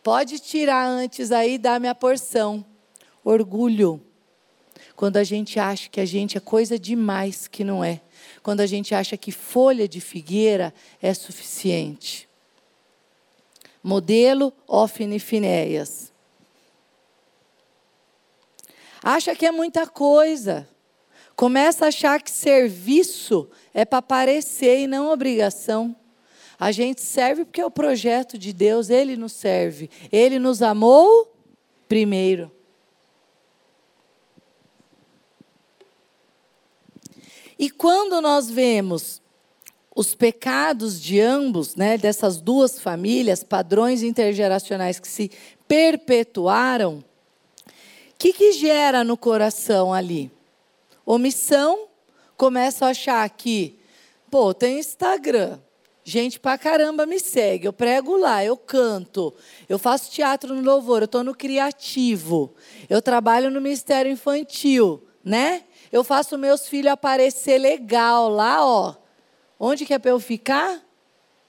Pode 0.02 0.38
tirar 0.38 0.86
antes 0.86 1.32
aí 1.32 1.56
dar 1.56 1.80
minha 1.80 1.94
porção. 1.94 2.62
Orgulho. 3.24 4.07
Quando 4.98 5.16
a 5.16 5.22
gente 5.22 5.60
acha 5.60 5.88
que 5.88 6.00
a 6.00 6.04
gente 6.04 6.36
é 6.36 6.40
coisa 6.40 6.76
demais 6.76 7.46
que 7.46 7.62
não 7.62 7.84
é. 7.84 8.00
Quando 8.42 8.62
a 8.62 8.66
gente 8.66 8.96
acha 8.96 9.16
que 9.16 9.30
folha 9.30 9.86
de 9.86 10.00
figueira 10.00 10.74
é 11.00 11.14
suficiente. 11.14 12.28
Modelo 13.80 14.52
Ofne 14.66 15.20
Finéias. 15.20 16.12
Acha 19.00 19.36
que 19.36 19.46
é 19.46 19.52
muita 19.52 19.86
coisa. 19.86 20.68
Começa 21.36 21.84
a 21.84 21.88
achar 21.88 22.20
que 22.20 22.32
serviço 22.32 23.48
é 23.72 23.84
para 23.84 23.98
aparecer 23.98 24.80
e 24.80 24.88
não 24.88 25.12
obrigação. 25.12 25.94
A 26.58 26.72
gente 26.72 27.02
serve 27.02 27.44
porque 27.44 27.60
é 27.60 27.64
o 27.64 27.70
projeto 27.70 28.36
de 28.36 28.52
Deus, 28.52 28.90
Ele 28.90 29.16
nos 29.16 29.34
serve. 29.34 29.88
Ele 30.10 30.40
nos 30.40 30.60
amou 30.60 31.32
primeiro. 31.86 32.57
E 37.58 37.70
quando 37.70 38.20
nós 38.20 38.48
vemos 38.48 39.20
os 39.94 40.14
pecados 40.14 41.00
de 41.00 41.20
ambos, 41.20 41.74
né, 41.74 41.98
dessas 41.98 42.40
duas 42.40 42.78
famílias, 42.78 43.42
padrões 43.42 44.02
intergeracionais 44.02 45.00
que 45.00 45.08
se 45.08 45.30
perpetuaram, 45.66 47.02
que, 48.18 48.32
que 48.32 48.52
gera 48.52 49.04
no 49.04 49.16
coração 49.16 49.94
ali? 49.94 50.30
Omissão, 51.06 51.86
começa 52.36 52.86
a 52.86 52.90
achar 52.90 53.28
que, 53.30 53.78
pô, 54.28 54.52
tem 54.52 54.80
Instagram, 54.80 55.58
gente 56.02 56.40
pra 56.40 56.58
caramba 56.58 57.06
me 57.06 57.20
segue, 57.20 57.66
eu 57.66 57.72
prego 57.72 58.16
lá, 58.16 58.44
eu 58.44 58.56
canto, 58.56 59.32
eu 59.68 59.78
faço 59.78 60.10
teatro 60.10 60.54
no 60.54 60.62
louvor, 60.62 61.02
eu 61.02 61.06
estou 61.06 61.22
no 61.22 61.34
criativo, 61.34 62.54
eu 62.90 63.00
trabalho 63.00 63.50
no 63.50 63.60
Ministério 63.60 64.10
Infantil, 64.10 65.02
né? 65.24 65.62
Eu 65.90 66.04
faço 66.04 66.36
meus 66.36 66.68
filhos 66.68 66.92
aparecer 66.92 67.58
legal 67.58 68.28
lá, 68.28 68.64
ó. 68.64 68.94
Onde 69.58 69.84
que 69.84 69.94
é 69.94 69.98
para 69.98 70.10
eu 70.10 70.20
ficar? 70.20 70.80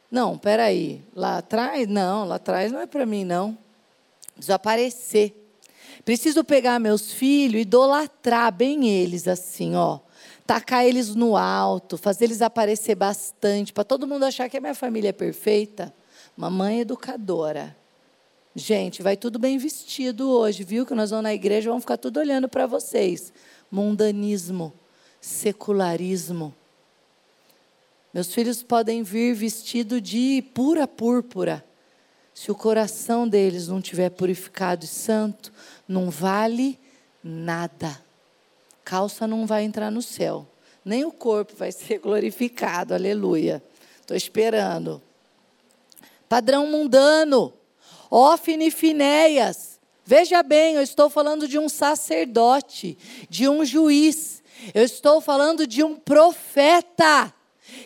Não, 0.10 0.38
peraí. 0.38 1.04
Lá 1.15 1.38
atrás? 1.38 1.88
Não, 1.88 2.25
lá 2.25 2.36
atrás 2.36 2.71
não 2.71 2.80
é 2.80 2.88
para 2.88 3.06
mim, 3.06 3.23
não. 3.23 3.58
Preciso 4.36 4.54
aparecer. 4.54 5.36
Preciso 6.04 6.43
pegar 6.43 6.80
meus 6.80 7.12
filhos, 7.12 7.62
idolatrar 7.62 8.52
bem 8.52 8.89
eles 8.89 9.28
assim, 9.28 9.75
ó. 9.75 9.99
Tacar 10.47 10.86
eles 10.86 11.13
no 11.13 11.38
alto, 11.38 11.97
fazer 11.97 12.25
eles 12.25 12.41
aparecer 12.41 12.95
bastante, 12.95 13.71
para 13.71 13.84
todo 13.84 14.08
mundo 14.08 14.23
achar 14.23 14.49
que 14.49 14.58
a 14.58 14.62
minha 14.62 14.73
família 14.73 15.10
é 15.10 15.13
perfeita. 15.13 15.93
Mamãe 16.36 16.80
educadora. 16.80 17.75
Gente, 18.56 19.04
vai 19.04 19.15
tudo 19.15 19.38
bem 19.38 19.58
vestido 19.58 20.30
hoje, 20.32 20.63
viu? 20.63 20.86
Que 20.86 20.95
nós 20.95 21.12
vamos 21.12 21.23
na 21.23 21.34
igreja, 21.34 21.69
vamos 21.69 21.84
ficar 21.84 21.97
tudo 21.97 22.19
olhando 22.19 22.49
para 22.49 22.65
vocês. 22.65 23.32
Mundanismo, 23.71 24.73
secularismo. 25.21 26.53
Meus 28.13 28.34
filhos 28.34 28.63
podem 28.63 29.03
vir 29.03 29.36
vestido 29.36 30.01
de 30.01 30.43
pura 30.53 30.88
púrpura. 30.88 31.63
Se 32.34 32.51
o 32.51 32.55
coração 32.55 33.27
deles 33.27 33.67
não 33.67 33.82
tiver 33.82 34.10
purificado 34.10 34.86
e 34.86 34.88
santo, 34.88 35.51
não 35.88 36.10
vale 36.10 36.79
nada. 37.23 38.01
Calça 38.84 39.27
não 39.27 39.45
vai 39.45 39.63
entrar 39.63 39.91
no 39.91 40.01
céu. 40.01 40.47
Nem 40.84 41.05
o 41.05 41.12
corpo 41.12 41.53
vai 41.55 41.69
ser 41.73 41.99
glorificado. 41.99 42.93
Aleluia. 42.93 43.62
Estou 44.01 44.17
esperando. 44.17 45.01
Padrão 46.27 46.65
mundano. 46.65 47.53
Ofne 48.10 48.67
e 48.67 48.71
Finéias. 48.71 49.68
Veja 50.10 50.41
bem, 50.41 50.74
eu 50.74 50.82
estou 50.82 51.08
falando 51.08 51.48
de 51.48 51.60
um 51.60 51.69
sacerdote, 51.69 52.98
de 53.30 53.48
um 53.48 53.63
juiz. 53.63 54.41
Eu 54.74 54.84
estou 54.84 55.22
falando 55.22 55.67
de 55.67 55.84
um 55.84 55.95
profeta 55.95 57.32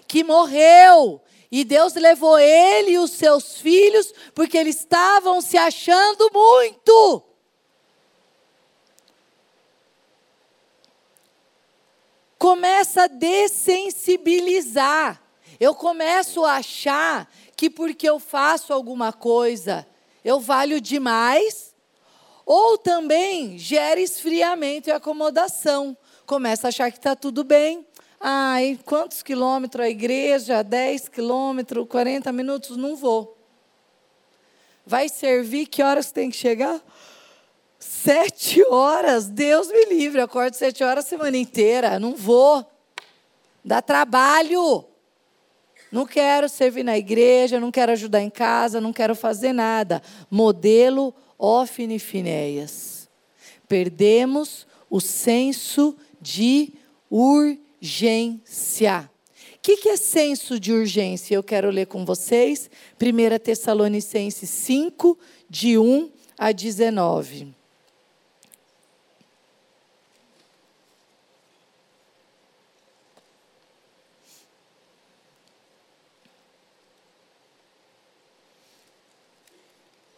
que 0.08 0.24
morreu. 0.24 1.22
E 1.52 1.66
Deus 1.66 1.96
levou 1.96 2.40
ele 2.40 2.92
e 2.92 2.98
os 2.98 3.12
seus 3.12 3.58
filhos 3.58 4.14
porque 4.34 4.58
eles 4.58 4.78
estavam 4.78 5.42
se 5.42 5.58
achando 5.58 6.32
muito. 6.34 7.22
Começa 12.40 13.04
a 13.04 13.08
dessensibilizar. 13.08 15.22
Eu 15.60 15.76
começo 15.76 16.46
a 16.46 16.56
achar 16.56 17.30
que 17.54 17.70
porque 17.70 18.08
eu 18.08 18.18
faço 18.18 18.72
alguma 18.72 19.12
coisa, 19.12 19.86
eu 20.24 20.40
valho 20.40 20.80
demais, 20.80 21.63
ou 22.46 22.78
também 22.78 23.58
gera 23.58 24.00
esfriamento 24.00 24.90
e 24.90 24.92
acomodação. 24.92 25.96
Começa 26.26 26.68
a 26.68 26.70
achar 26.70 26.92
que 26.92 26.98
está 26.98 27.16
tudo 27.16 27.44
bem. 27.44 27.86
Ai, 28.20 28.80
quantos 28.86 29.22
quilômetros 29.22 29.86
a 29.86 29.90
igreja? 29.90 30.64
10 30.64 31.10
quilômetros, 31.10 31.88
40 31.88 32.32
minutos? 32.32 32.78
Não 32.78 32.96
vou. 32.96 33.38
Vai 34.86 35.10
servir? 35.10 35.66
Que 35.66 35.82
horas 35.82 36.12
tem 36.12 36.30
que 36.30 36.38
chegar? 36.38 36.82
Sete 37.80 38.64
horas, 38.70 39.28
Deus 39.28 39.68
me 39.68 39.86
livre, 39.86 40.20
eu 40.20 40.26
acordo 40.26 40.54
sete 40.54 40.86
horas 40.86 41.06
a 41.06 41.10
semana 41.10 41.36
inteira, 41.36 42.00
não 42.00 42.16
vou. 42.16 42.66
Dá 43.64 43.82
trabalho. 43.82 44.86
Não 45.92 46.06
quero 46.06 46.48
servir 46.48 46.84
na 46.84 46.98
igreja, 46.98 47.60
não 47.60 47.72
quero 47.72 47.92
ajudar 47.92 48.22
em 48.22 48.30
casa, 48.30 48.80
não 48.80 48.94
quero 48.94 49.16
fazer 49.16 49.52
nada. 49.54 50.02
Modelo 50.32 51.14
Ofne 51.44 52.00
Finéias. 52.00 53.10
Perdemos 53.68 54.66
o 54.90 55.02
senso 55.02 55.94
de 56.22 56.72
urgência. 57.12 58.32
O 59.56 59.60
que, 59.62 59.76
que 59.76 59.90
é 59.90 59.98
senso 59.98 60.58
de 60.58 60.72
urgência? 60.72 61.36
Eu 61.36 61.44
quero 61.44 61.70
ler 61.70 61.88
com 61.88 62.06
vocês. 62.06 62.70
1 62.98 63.40
Tessalonicenses 63.40 64.50
5, 64.50 65.20
de 65.50 65.78
1 65.78 66.10
a 66.38 66.54
19. 66.54 67.54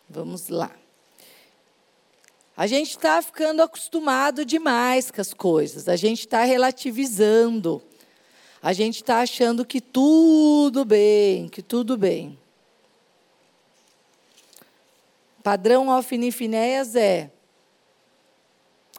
Vamos 0.08 0.50
lá. 0.50 0.85
A 2.56 2.68
gente 2.68 2.92
está 2.92 3.22
ficando 3.22 3.62
acostumado 3.62 4.46
demais 4.46 5.12
com 5.12 5.20
as 5.20 5.34
coisas, 5.34 5.90
a 5.90 5.96
gente 5.96 6.22
está 6.22 6.44
relativizando, 6.44 7.82
a 8.62 8.72
gente 8.72 8.96
está 8.96 9.20
achando 9.20 9.66
que 9.66 9.82
tudo 9.82 10.86
bem, 10.86 11.50
que 11.50 11.62
tudo 11.62 11.98
bem. 11.98 12.40
Padrão 15.44 15.92
Alfinifinéias 15.92 16.96
é. 16.96 17.30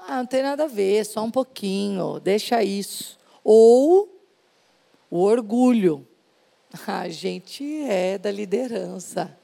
Ah, 0.01 0.19
não 0.19 0.27
tem 0.27 0.43
nada 0.43 0.65
a 0.65 0.69
ver, 0.69 1.05
só 1.05 1.25
um 1.25 1.31
pouquinho, 1.31 2.21
deixa 2.21 2.63
isso. 2.63 3.19
Ou 3.43 4.09
o 5.11 5.19
orgulho. 5.19 6.07
A 6.87 7.09
gente 7.09 7.83
é 7.83 8.19
da 8.19 8.31
liderança 8.31 9.37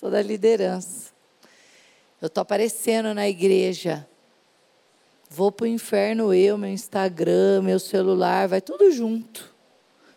sou 0.00 0.10
da 0.10 0.22
liderança. 0.22 1.12
Eu 2.20 2.26
estou 2.26 2.42
aparecendo 2.42 3.14
na 3.14 3.28
igreja. 3.28 4.06
Vou 5.28 5.50
para 5.50 5.64
o 5.64 5.68
inferno 5.68 6.34
eu, 6.34 6.58
meu 6.58 6.70
Instagram, 6.70 7.62
meu 7.62 7.78
celular, 7.78 8.48
vai 8.48 8.60
tudo 8.60 8.90
junto. 8.90 9.54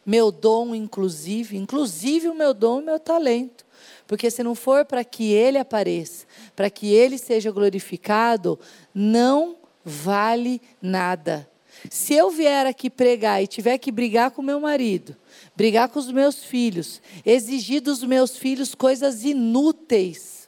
Meu 0.06 0.32
dom, 0.32 0.76
inclusive, 0.76 1.56
inclusive 1.56 2.28
o 2.28 2.36
meu 2.36 2.54
dom 2.54 2.82
e 2.82 2.86
meu 2.86 3.00
talento. 3.00 3.66
Porque 4.06 4.30
se 4.30 4.44
não 4.44 4.54
for 4.54 4.86
para 4.86 5.04
que 5.04 5.32
ele 5.32 5.58
apareça, 5.58 6.26
para 6.56 6.70
que 6.70 6.94
ele 6.94 7.18
seja 7.18 7.52
glorificado, 7.52 8.60
não 8.94 9.56
vale 9.84 10.62
nada. 10.82 11.50
Se 11.90 12.14
eu 12.14 12.30
vier 12.30 12.66
aqui 12.66 12.90
pregar 12.90 13.42
e 13.42 13.48
tiver 13.48 13.78
que 13.78 13.92
brigar 13.92 14.32
com 14.32 14.42
meu 14.42 14.60
marido, 14.60 15.16
brigar 15.56 15.90
com 15.90 16.00
os 16.00 16.12
meus 16.12 16.44
filhos, 16.44 17.02
exigir 17.26 17.82
dos 17.82 18.04
meus 18.04 18.38
filhos 18.38 18.76
coisas 18.76 19.24
inúteis. 19.24 20.43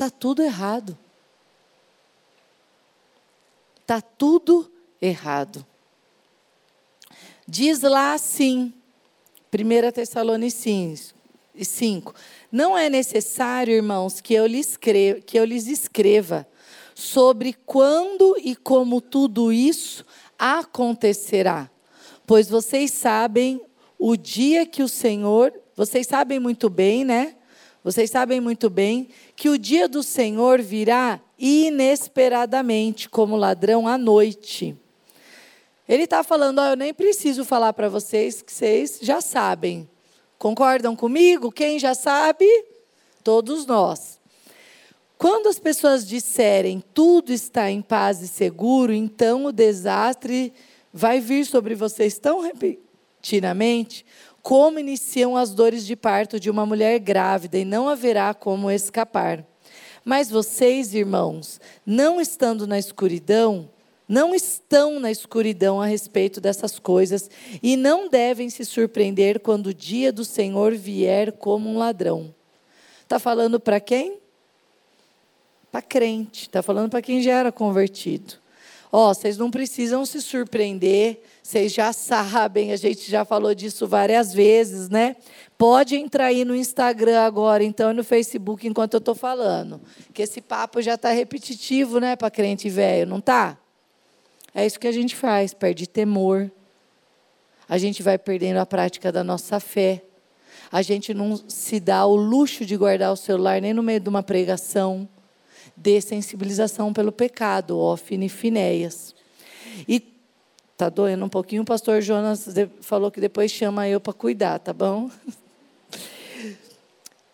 Está 0.00 0.08
tudo 0.08 0.42
errado. 0.42 0.96
Está 3.82 4.00
tudo 4.00 4.72
errado. 4.98 5.66
Diz 7.46 7.82
lá 7.82 8.14
assim, 8.14 8.72
1 9.52 9.92
Tessalonicenses 9.92 11.14
5. 11.54 12.14
Não 12.50 12.78
é 12.78 12.88
necessário, 12.88 13.74
irmãos, 13.74 14.22
que 14.22 14.32
eu, 14.32 14.46
lhes 14.46 14.70
escreva, 14.70 15.20
que 15.20 15.38
eu 15.38 15.44
lhes 15.44 15.66
escreva 15.66 16.48
sobre 16.94 17.52
quando 17.52 18.38
e 18.42 18.56
como 18.56 19.02
tudo 19.02 19.52
isso 19.52 20.06
acontecerá 20.38 21.70
Pois 22.26 22.48
vocês 22.48 22.90
sabem 22.90 23.60
o 23.98 24.16
dia 24.16 24.64
que 24.64 24.82
o 24.82 24.88
Senhor, 24.88 25.52
vocês 25.76 26.06
sabem 26.06 26.40
muito 26.40 26.70
bem, 26.70 27.04
né? 27.04 27.36
Vocês 27.82 28.10
sabem 28.10 28.40
muito 28.40 28.68
bem 28.68 29.08
que 29.34 29.48
o 29.48 29.58
dia 29.58 29.88
do 29.88 30.02
Senhor 30.02 30.60
virá 30.60 31.18
inesperadamente, 31.38 33.08
como 33.08 33.36
ladrão 33.36 33.88
à 33.88 33.96
noite. 33.96 34.76
Ele 35.88 36.04
está 36.04 36.22
falando, 36.22 36.60
oh, 36.60 36.66
eu 36.66 36.76
nem 36.76 36.92
preciso 36.92 37.44
falar 37.44 37.72
para 37.72 37.88
vocês, 37.88 38.42
que 38.42 38.52
vocês 38.52 38.98
já 39.00 39.20
sabem. 39.20 39.88
Concordam 40.38 40.94
comigo? 40.94 41.50
Quem 41.50 41.78
já 41.78 41.94
sabe? 41.94 42.46
Todos 43.24 43.66
nós. 43.66 44.20
Quando 45.16 45.48
as 45.48 45.58
pessoas 45.58 46.06
disserem 46.06 46.82
tudo 46.94 47.32
está 47.32 47.70
em 47.70 47.82
paz 47.82 48.22
e 48.22 48.28
seguro, 48.28 48.92
então 48.92 49.46
o 49.46 49.52
desastre 49.52 50.52
vai 50.92 51.20
vir 51.20 51.44
sobre 51.44 51.74
vocês 51.74 52.18
tão 52.18 52.40
repentinamente 52.40 54.04
como 54.42 54.78
iniciam 54.78 55.36
as 55.36 55.54
dores 55.54 55.86
de 55.86 55.94
parto 55.94 56.40
de 56.40 56.50
uma 56.50 56.64
mulher 56.64 56.98
grávida 56.98 57.58
e 57.58 57.64
não 57.64 57.88
haverá 57.88 58.32
como 58.34 58.70
escapar. 58.70 59.44
Mas 60.04 60.30
vocês, 60.30 60.94
irmãos, 60.94 61.60
não 61.84 62.20
estando 62.20 62.66
na 62.66 62.78
escuridão, 62.78 63.68
não 64.08 64.34
estão 64.34 64.98
na 64.98 65.10
escuridão 65.10 65.80
a 65.80 65.86
respeito 65.86 66.40
dessas 66.40 66.78
coisas 66.78 67.30
e 67.62 67.76
não 67.76 68.08
devem 68.08 68.50
se 68.50 68.64
surpreender 68.64 69.38
quando 69.38 69.68
o 69.68 69.74
dia 69.74 70.12
do 70.12 70.24
Senhor 70.24 70.74
vier 70.74 71.32
como 71.32 71.68
um 71.68 71.78
ladrão. 71.78 72.34
Está 73.02 73.18
falando 73.18 73.60
para 73.60 73.78
quem? 73.78 74.18
Para 75.70 75.82
crente. 75.82 76.42
Está 76.42 76.62
falando 76.62 76.90
para 76.90 77.02
quem 77.02 77.22
já 77.22 77.38
era 77.38 77.52
convertido. 77.52 78.39
Ó, 78.92 79.10
oh, 79.10 79.14
vocês 79.14 79.38
não 79.38 79.52
precisam 79.52 80.04
se 80.04 80.20
surpreender, 80.20 81.22
vocês 81.40 81.72
já 81.72 81.92
sabem, 81.92 82.72
a 82.72 82.76
gente 82.76 83.08
já 83.08 83.24
falou 83.24 83.54
disso 83.54 83.86
várias 83.86 84.34
vezes, 84.34 84.88
né? 84.88 85.14
Pode 85.56 85.94
entrar 85.94 86.26
aí 86.26 86.44
no 86.44 86.56
Instagram 86.56 87.20
agora, 87.20 87.62
então, 87.62 87.92
e 87.92 87.94
no 87.94 88.02
Facebook, 88.02 88.66
enquanto 88.66 88.94
eu 88.94 88.98
estou 88.98 89.14
falando. 89.14 89.80
Que 90.12 90.22
esse 90.22 90.40
papo 90.40 90.82
já 90.82 90.94
está 90.94 91.10
repetitivo, 91.12 92.00
né, 92.00 92.16
para 92.16 92.32
crente 92.32 92.68
velho, 92.68 93.08
não 93.08 93.20
tá? 93.20 93.56
É 94.52 94.66
isso 94.66 94.80
que 94.80 94.88
a 94.88 94.92
gente 94.92 95.14
faz, 95.14 95.54
perde 95.54 95.86
temor. 95.86 96.50
A 97.68 97.78
gente 97.78 98.02
vai 98.02 98.18
perdendo 98.18 98.58
a 98.58 98.66
prática 98.66 99.12
da 99.12 99.22
nossa 99.22 99.60
fé. 99.60 100.02
A 100.72 100.82
gente 100.82 101.14
não 101.14 101.36
se 101.48 101.78
dá 101.78 102.04
o 102.04 102.16
luxo 102.16 102.66
de 102.66 102.76
guardar 102.76 103.12
o 103.12 103.16
celular 103.16 103.60
nem 103.60 103.72
no 103.72 103.84
meio 103.84 104.00
de 104.00 104.08
uma 104.08 104.24
pregação 104.24 105.08
de 105.80 105.98
sensibilização 106.02 106.92
pelo 106.92 107.10
pecado, 107.10 107.78
Ofne 107.78 108.26
e 108.26 108.28
Finéias. 108.28 109.14
E 109.88 110.00
tá 110.76 110.90
doendo 110.90 111.24
um 111.24 111.28
pouquinho, 111.28 111.62
o 111.62 111.64
pastor 111.64 112.02
Jonas 112.02 112.46
falou 112.82 113.10
que 113.10 113.20
depois 113.20 113.50
chama 113.50 113.88
eu 113.88 113.98
para 113.98 114.12
cuidar, 114.12 114.58
tá 114.58 114.74
bom? 114.74 115.10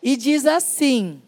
e 0.01 0.17
diz 0.17 0.47
assim: 0.47 1.21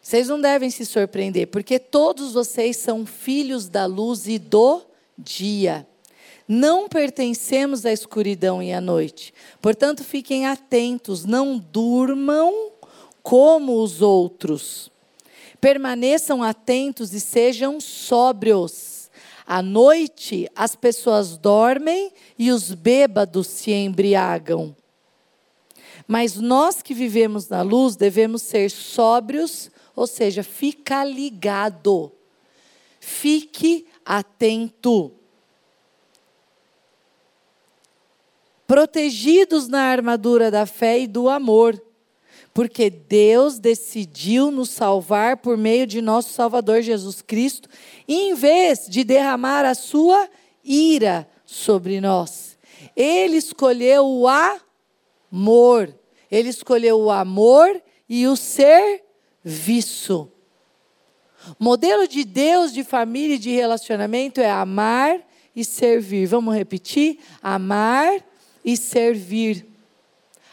Vocês 0.00 0.28
não 0.28 0.40
devem 0.40 0.70
se 0.70 0.86
surpreender, 0.86 1.48
porque 1.48 1.78
todos 1.78 2.32
vocês 2.32 2.78
são 2.78 3.04
filhos 3.04 3.68
da 3.68 3.84
luz 3.84 4.26
e 4.26 4.38
do 4.38 4.80
dia. 5.18 5.86
Não 6.46 6.88
pertencemos 6.88 7.84
à 7.84 7.92
escuridão 7.92 8.62
e 8.62 8.72
à 8.72 8.80
noite. 8.80 9.34
Portanto, 9.60 10.02
fiquem 10.02 10.46
atentos, 10.46 11.26
não 11.26 11.58
durmam 11.58 12.77
como 13.22 13.82
os 13.82 14.02
outros. 14.02 14.90
Permaneçam 15.60 16.42
atentos 16.42 17.12
e 17.12 17.20
sejam 17.20 17.80
sóbrios. 17.80 19.10
À 19.46 19.62
noite, 19.62 20.48
as 20.54 20.76
pessoas 20.76 21.36
dormem 21.36 22.12
e 22.38 22.50
os 22.50 22.74
bêbados 22.74 23.46
se 23.46 23.72
embriagam. 23.72 24.76
Mas 26.06 26.36
nós 26.36 26.80
que 26.80 26.94
vivemos 26.94 27.48
na 27.48 27.62
luz 27.62 27.96
devemos 27.96 28.42
ser 28.42 28.70
sóbrios, 28.70 29.70
ou 29.96 30.06
seja, 30.06 30.42
fica 30.42 31.04
ligado. 31.04 32.12
Fique 33.00 33.86
atento. 34.04 35.12
Protegidos 38.66 39.66
na 39.66 39.82
armadura 39.84 40.50
da 40.50 40.66
fé 40.66 41.00
e 41.00 41.06
do 41.06 41.28
amor 41.28 41.82
porque 42.58 42.90
Deus 42.90 43.60
decidiu 43.60 44.50
nos 44.50 44.70
salvar 44.70 45.36
por 45.36 45.56
meio 45.56 45.86
de 45.86 46.02
nosso 46.02 46.32
Salvador 46.32 46.82
Jesus 46.82 47.22
Cristo, 47.22 47.68
em 48.08 48.34
vez 48.34 48.88
de 48.88 49.04
derramar 49.04 49.64
a 49.64 49.76
sua 49.76 50.28
ira 50.64 51.30
sobre 51.46 52.00
nós. 52.00 52.58
Ele 52.96 53.36
escolheu 53.36 54.04
o 54.04 54.26
amor. 54.26 55.94
Ele 56.28 56.48
escolheu 56.48 56.98
o 56.98 57.12
amor 57.12 57.80
e 58.08 58.26
o 58.26 58.34
serviço. 58.34 58.68
Modelo 61.60 62.08
de 62.08 62.24
Deus 62.24 62.72
de 62.72 62.82
família 62.82 63.36
e 63.36 63.38
de 63.38 63.52
relacionamento 63.52 64.40
é 64.40 64.50
amar 64.50 65.20
e 65.54 65.64
servir. 65.64 66.26
Vamos 66.26 66.56
repetir? 66.56 67.20
Amar 67.40 68.20
e 68.64 68.76
servir. 68.76 69.64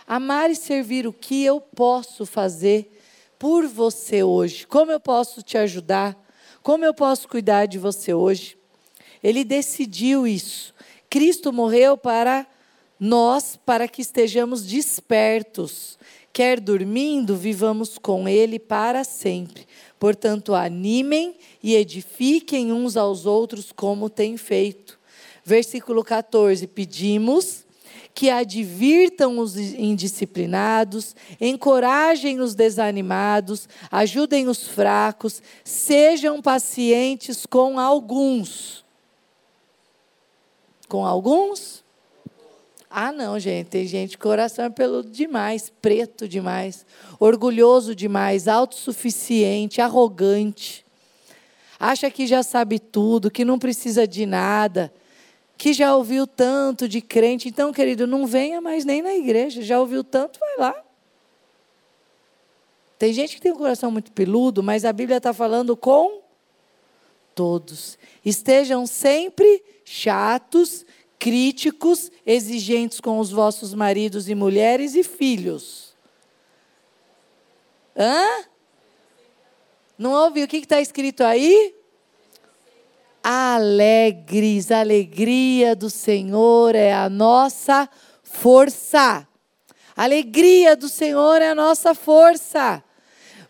Amar 0.08 0.52
e 0.52 0.56
servir 0.56 1.08
o 1.08 1.14
que 1.14 1.44
eu 1.44 1.60
posso 1.60 2.26
fazer 2.26 2.92
por 3.40 3.68
você 3.68 4.24
hoje. 4.24 4.68
Como 4.68 4.92
eu 4.92 5.00
posso 5.00 5.42
te 5.42 5.58
ajudar? 5.58 6.16
Como 6.62 6.86
eu 6.86 6.94
posso 6.94 7.28
cuidar 7.28 7.66
de 7.66 7.78
você 7.78 8.14
hoje? 8.14 8.58
Ele 9.24 9.44
decidiu 9.44 10.28
isso. 10.28 10.74
Cristo 11.10 11.52
morreu 11.52 11.98
para 11.98 12.46
nós, 13.00 13.58
para 13.66 13.88
que 13.88 14.02
estejamos 14.02 14.66
despertos. 14.66 15.98
Quer 16.32 16.60
dormindo, 16.60 17.36
vivamos 17.36 17.98
com 17.98 18.28
Ele 18.28 18.60
para 18.60 19.04
sempre. 19.04 19.66
Portanto, 20.00 20.54
animem 20.54 21.36
e 21.64 21.76
edifiquem 21.76 22.72
uns 22.72 22.98
aos 22.98 23.26
outros 23.26 23.72
como 23.72 24.10
têm 24.10 24.38
feito. 24.38 25.00
Versículo 25.44 26.04
14: 26.04 26.68
Pedimos 26.68 27.65
que 28.16 28.30
advirtam 28.30 29.40
os 29.40 29.58
indisciplinados, 29.58 31.14
encorajem 31.40 32.40
os 32.40 32.56
desanimados, 32.56 33.68
ajudem 33.92 34.48
os 34.48 34.66
fracos, 34.66 35.44
sejam 35.66 36.42
pacientes 36.42 37.46
com 37.46 37.78
alguns. 37.78 38.86
Com 40.88 41.06
alguns? 41.06 41.84
Ah, 42.90 43.12
não, 43.12 43.38
gente, 43.38 43.68
tem 43.68 43.86
gente 43.86 44.18
coração 44.18 44.64
é 44.64 44.70
peludo 44.70 45.10
demais, 45.10 45.70
preto 45.82 46.26
demais, 46.26 46.86
orgulhoso 47.20 47.94
demais, 47.94 48.48
autossuficiente, 48.48 49.82
arrogante. 49.82 50.86
Acha 51.78 52.10
que 52.10 52.26
já 52.26 52.42
sabe 52.42 52.80
tudo, 52.80 53.30
que 53.30 53.44
não 53.44 53.60
precisa 53.60 54.08
de 54.08 54.26
nada 54.26 54.94
que 55.58 55.74
já 55.74 55.96
ouviu 55.96 56.28
tanto 56.28 56.88
de 56.88 57.02
crente. 57.02 57.48
Então, 57.48 57.72
querido, 57.72 58.06
não 58.06 58.26
venha 58.26 58.62
mais 58.62 58.86
nem 58.86 59.02
na 59.02 59.14
igreja. 59.16 59.62
Já 59.62 59.80
ouviu 59.80 60.04
tanto, 60.04 60.40
vai 60.40 60.58
lá. 60.58 60.84
Tem 62.98 63.12
gente 63.14 63.36
que 63.36 63.42
tem 63.42 63.52
um 63.52 63.58
coração 63.58 63.92
muito 63.92 64.12
peludo, 64.12 64.64
mas 64.64 64.86
a 64.86 64.94
Bíblia 64.94 65.18
está 65.18 65.34
falando 65.34 65.76
com 65.76 66.22
todos. 67.34 67.98
Estejam 68.24 68.88
sempre 68.88 69.64
chatos, 69.84 70.86
críticos, 71.20 72.10
exigentes 72.26 73.02
com 73.02 73.20
os 73.20 73.32
vossos 73.32 73.74
maridos 73.74 74.30
e 74.30 74.36
mulheres 74.36 74.96
e 74.96 75.04
filhos. 75.04 75.94
Hã? 77.98 78.46
Não 79.98 80.12
ouviu? 80.12 80.46
O 80.46 80.48
que 80.48 80.58
está 80.58 80.80
escrito 80.80 81.24
aí? 81.24 81.75
Alegres. 83.26 84.70
A 84.70 84.82
alegria 84.82 85.76
do 85.76 85.90
Senhor 85.90 86.76
é 86.76 86.94
a 86.94 87.10
nossa 87.10 87.90
força. 88.22 89.28
A 89.98 90.04
alegria 90.04 90.76
do 90.76 90.88
Senhor 90.88 91.42
é 91.42 91.50
a 91.50 91.56
nossa 91.56 91.96
força. 91.96 92.84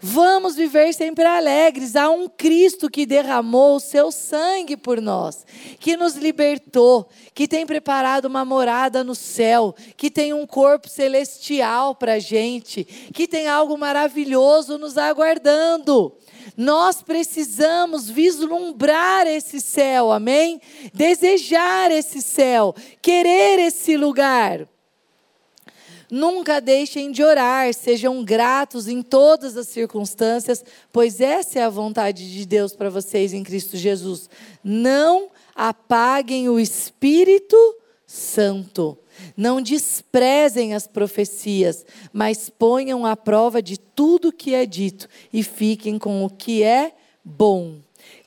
Vamos 0.08 0.56
viver 0.56 0.94
sempre 0.94 1.26
alegres. 1.26 1.96
Há 1.96 2.12
um 2.12 2.28
Cristo 2.28 2.92
que 2.92 3.08
derramou 3.08 3.78
o 3.78 3.80
seu 3.80 4.12
sangue 4.12 4.78
por 4.78 5.02
nós, 5.02 5.44
que 5.80 5.98
nos 5.98 6.14
libertou, 6.14 7.10
que 7.34 7.48
tem 7.48 7.66
preparado 7.66 8.26
uma 8.26 8.46
morada 8.46 9.04
no 9.04 9.16
céu, 9.16 9.74
que 9.98 10.12
tem 10.12 10.32
um 10.32 10.46
corpo 10.46 10.88
celestial 10.88 11.96
para 11.96 12.14
a 12.14 12.20
gente, 12.20 12.84
que 12.84 13.28
tem 13.28 13.48
algo 13.48 13.76
maravilhoso 13.80 14.78
nos 14.78 14.96
aguardando. 14.96 16.16
Nós 16.56 17.02
precisamos 17.02 18.08
vislumbrar 18.08 19.26
esse 19.26 19.60
céu, 19.60 20.12
amém? 20.12 20.62
Desejar 20.94 21.90
esse 21.90 22.22
céu, 22.22 22.76
querer 23.02 23.58
esse 23.58 23.98
lugar. 23.98 24.68
Nunca 26.10 26.60
deixem 26.60 27.12
de 27.12 27.24
orar, 27.24 27.74
sejam 27.74 28.24
gratos 28.24 28.88
em 28.88 29.02
todas 29.02 29.58
as 29.58 29.68
circunstâncias, 29.68 30.64
pois 30.92 31.20
essa 31.20 31.60
é 31.60 31.64
a 31.64 31.70
vontade 31.70 32.32
de 32.32 32.46
Deus 32.46 32.76
para 32.76 32.90
vocês 32.90 33.34
em 33.34 33.44
Cristo 33.44 33.76
Jesus. 33.78 34.30
Não 34.64 35.30
apaguem 35.56 36.50
o 36.50 36.60
Espírito 36.60 37.58
Santo. 38.06 38.98
Não 39.36 39.62
desprezem 39.62 40.74
as 40.74 40.88
profecias, 40.88 41.86
mas 42.12 42.50
ponham 42.50 43.06
à 43.06 43.16
prova 43.16 43.62
de 43.62 43.78
tudo 43.78 44.32
que 44.32 44.54
é 44.54 44.66
dito 44.66 45.08
e 45.32 45.42
fiquem 45.42 45.98
com 45.98 46.24
o 46.24 46.30
que 46.30 46.64
é 46.64 46.94
bom. 47.24 47.78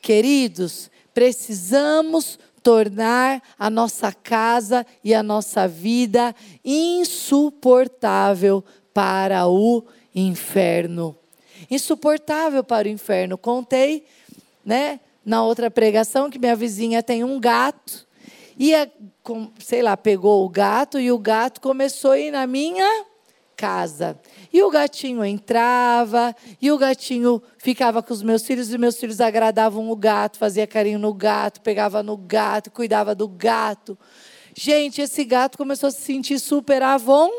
Queridos, 0.00 0.90
precisamos 1.12 2.38
tornar 2.62 3.42
a 3.58 3.70
nossa 3.70 4.12
casa 4.12 4.84
e 5.02 5.14
a 5.14 5.22
nossa 5.22 5.68
vida 5.68 6.34
insuportável 6.64 8.64
para 8.92 9.46
o 9.46 9.84
inferno. 10.14 11.16
Insuportável 11.70 12.64
para 12.64 12.88
o 12.88 12.90
inferno. 12.90 13.38
Contei, 13.38 14.04
né, 14.64 15.00
na 15.24 15.42
outra 15.42 15.70
pregação 15.70 16.30
que 16.30 16.38
minha 16.38 16.56
vizinha 16.56 17.02
tem 17.02 17.24
um 17.24 17.38
gato 17.38 18.06
e 18.58 18.74
a, 18.74 18.88
sei 19.58 19.82
lá, 19.82 19.96
pegou 19.96 20.44
o 20.44 20.48
gato 20.48 20.98
e 20.98 21.12
o 21.12 21.18
gato 21.18 21.60
começou 21.60 22.12
a 22.12 22.18
ir 22.18 22.30
na 22.30 22.46
minha 22.46 23.04
casa. 23.58 24.16
E 24.52 24.62
o 24.62 24.70
gatinho 24.70 25.24
entrava, 25.24 26.34
e 26.62 26.70
o 26.70 26.78
gatinho 26.78 27.42
ficava 27.58 28.00
com 28.00 28.14
os 28.14 28.22
meus 28.22 28.44
filhos, 28.44 28.72
e 28.72 28.78
meus 28.78 28.96
filhos 28.96 29.20
agradavam 29.20 29.90
o 29.90 29.96
gato, 29.96 30.38
fazia 30.38 30.64
carinho 30.64 31.00
no 31.00 31.12
gato, 31.12 31.60
pegava 31.60 32.00
no 32.00 32.16
gato, 32.16 32.70
cuidava 32.70 33.16
do 33.16 33.26
gato. 33.26 33.98
Gente, 34.54 35.02
esse 35.02 35.24
gato 35.24 35.58
começou 35.58 35.88
a 35.88 35.90
se 35.90 36.00
sentir 36.00 36.38
super 36.38 36.82
avon 36.82 37.30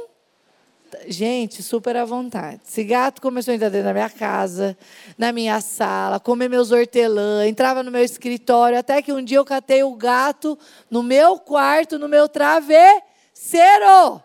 gente, 1.08 1.62
super 1.62 1.95
à 1.95 2.03
vontade. 2.03 2.60
Esse 2.67 2.84
gato 2.84 3.21
começou 3.21 3.51
a 3.51 3.55
entrar 3.55 3.69
dentro 3.69 3.86
da 3.86 3.93
minha 3.93 4.10
casa, 4.10 4.75
na 5.17 5.32
minha 5.32 5.62
sala, 5.62 6.19
comer 6.19 6.49
meus 6.49 6.71
hortelã, 6.71 7.47
entrava 7.47 7.84
no 7.84 7.91
meu 7.91 8.03
escritório, 8.03 8.77
até 8.77 8.99
que 8.99 9.13
um 9.13 9.23
dia 9.23 9.38
eu 9.38 9.45
catei 9.45 9.84
o 9.84 9.93
gato 9.95 10.58
no 10.89 11.03
meu 11.03 11.38
quarto, 11.38 11.99
no 11.99 12.10
meu 12.10 12.27
travesseiro. 12.27 14.19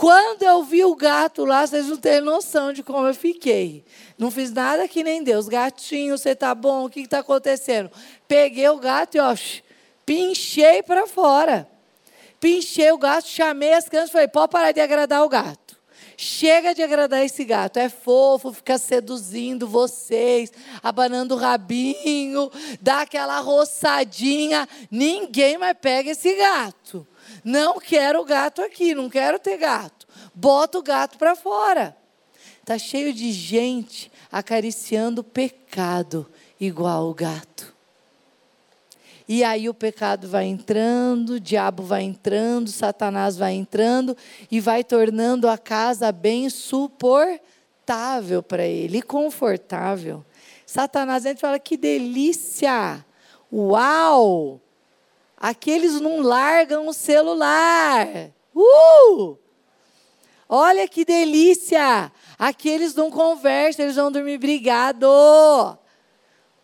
Quando 0.00 0.44
eu 0.44 0.62
vi 0.62 0.82
o 0.82 0.96
gato 0.96 1.44
lá, 1.44 1.66
vocês 1.66 1.86
não 1.86 1.98
têm 1.98 2.22
noção 2.22 2.72
de 2.72 2.82
como 2.82 3.06
eu 3.06 3.12
fiquei. 3.14 3.84
Não 4.16 4.30
fiz 4.30 4.50
nada 4.50 4.88
que 4.88 5.04
nem 5.04 5.22
Deus. 5.22 5.46
Gatinho, 5.46 6.16
você 6.16 6.34
tá 6.34 6.54
bom? 6.54 6.86
O 6.86 6.88
que 6.88 7.00
está 7.00 7.18
acontecendo? 7.18 7.90
Peguei 8.26 8.66
o 8.70 8.78
gato 8.78 9.16
e, 9.16 9.20
ó, 9.20 9.36
pinchei 10.06 10.82
para 10.82 11.06
fora. 11.06 11.68
Pinchei 12.40 12.90
o 12.90 12.96
gato, 12.96 13.28
chamei 13.28 13.74
as 13.74 13.90
crianças 13.90 14.08
e 14.08 14.12
falei: 14.12 14.28
pode 14.28 14.50
parar 14.50 14.72
de 14.72 14.80
agradar 14.80 15.22
o 15.22 15.28
gato. 15.28 15.76
Chega 16.16 16.74
de 16.74 16.82
agradar 16.82 17.22
esse 17.22 17.44
gato. 17.44 17.76
É 17.76 17.90
fofo, 17.90 18.54
fica 18.54 18.78
seduzindo 18.78 19.68
vocês, 19.68 20.50
abanando 20.82 21.34
o 21.34 21.38
rabinho, 21.38 22.50
dá 22.80 23.02
aquela 23.02 23.38
roçadinha. 23.40 24.66
Ninguém 24.90 25.58
mais 25.58 25.76
pega 25.78 26.12
esse 26.12 26.34
gato. 26.36 27.06
Não 27.44 27.78
quero 27.78 28.24
gato 28.24 28.62
aqui, 28.62 28.94
não 28.94 29.08
quero 29.08 29.38
ter 29.38 29.56
gato. 29.56 30.06
bota 30.34 30.78
o 30.78 30.82
gato 30.82 31.18
para 31.18 31.34
fora. 31.34 31.96
Está 32.60 32.78
cheio 32.78 33.12
de 33.12 33.32
gente 33.32 34.10
acariciando 34.30 35.24
pecado 35.24 36.26
igual 36.60 37.08
o 37.08 37.14
gato. 37.14 37.74
E 39.26 39.44
aí 39.44 39.68
o 39.68 39.74
pecado 39.74 40.28
vai 40.28 40.46
entrando, 40.46 41.34
o 41.34 41.40
diabo 41.40 41.84
vai 41.84 42.02
entrando, 42.02 42.68
Satanás 42.68 43.36
vai 43.36 43.54
entrando 43.54 44.16
e 44.50 44.58
vai 44.58 44.82
tornando 44.82 45.48
a 45.48 45.56
casa 45.56 46.10
bem 46.10 46.50
suportável 46.50 48.42
para 48.42 48.64
ele, 48.64 49.00
confortável. 49.00 50.24
Satanás 50.66 51.24
entra 51.24 51.38
e 51.38 51.40
fala: 51.40 51.58
que 51.60 51.76
delícia! 51.76 53.04
Uau! 53.52 54.60
Aqueles 55.40 55.98
não 55.98 56.20
largam 56.20 56.86
o 56.86 56.92
celular. 56.92 58.06
Uh! 58.54 59.38
Olha 60.46 60.86
que 60.86 61.02
delícia! 61.02 62.12
Aqueles 62.38 62.94
não 62.94 63.10
conversam, 63.10 63.86
eles 63.86 63.96
vão 63.96 64.12
dormir 64.12 64.36
brigado. 64.36 65.08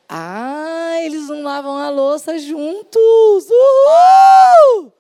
Ah, 0.07 1.01
eles 1.01 1.27
não 1.29 1.43
lavam 1.43 1.79
a 1.79 1.89
louça 1.89 2.39
juntos. 2.39 3.49
Uhul! 3.51 4.93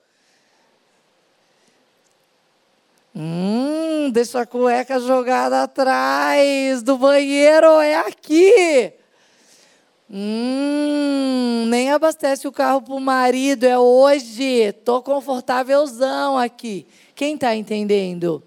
Hum, 3.14 4.10
deixa 4.10 4.40
a 4.40 4.46
cueca 4.46 4.98
jogada 5.00 5.62
atrás 5.62 6.82
do 6.82 6.96
banheiro, 6.96 7.80
é 7.80 7.94
aqui. 7.96 8.92
Hum, 10.09 11.66
nem 11.69 11.90
abastece 11.90 12.47
o 12.47 12.53
carro 12.53 12.81
para 12.81 12.95
o 12.95 13.01
marido, 13.01 13.64
é 13.64 13.79
hoje. 13.79 14.45
Estou 14.45 15.03
confortávelzão 15.03 16.38
aqui. 16.38 16.87
Quem 17.14 17.35
está 17.35 17.57
entendendo? 17.57 18.42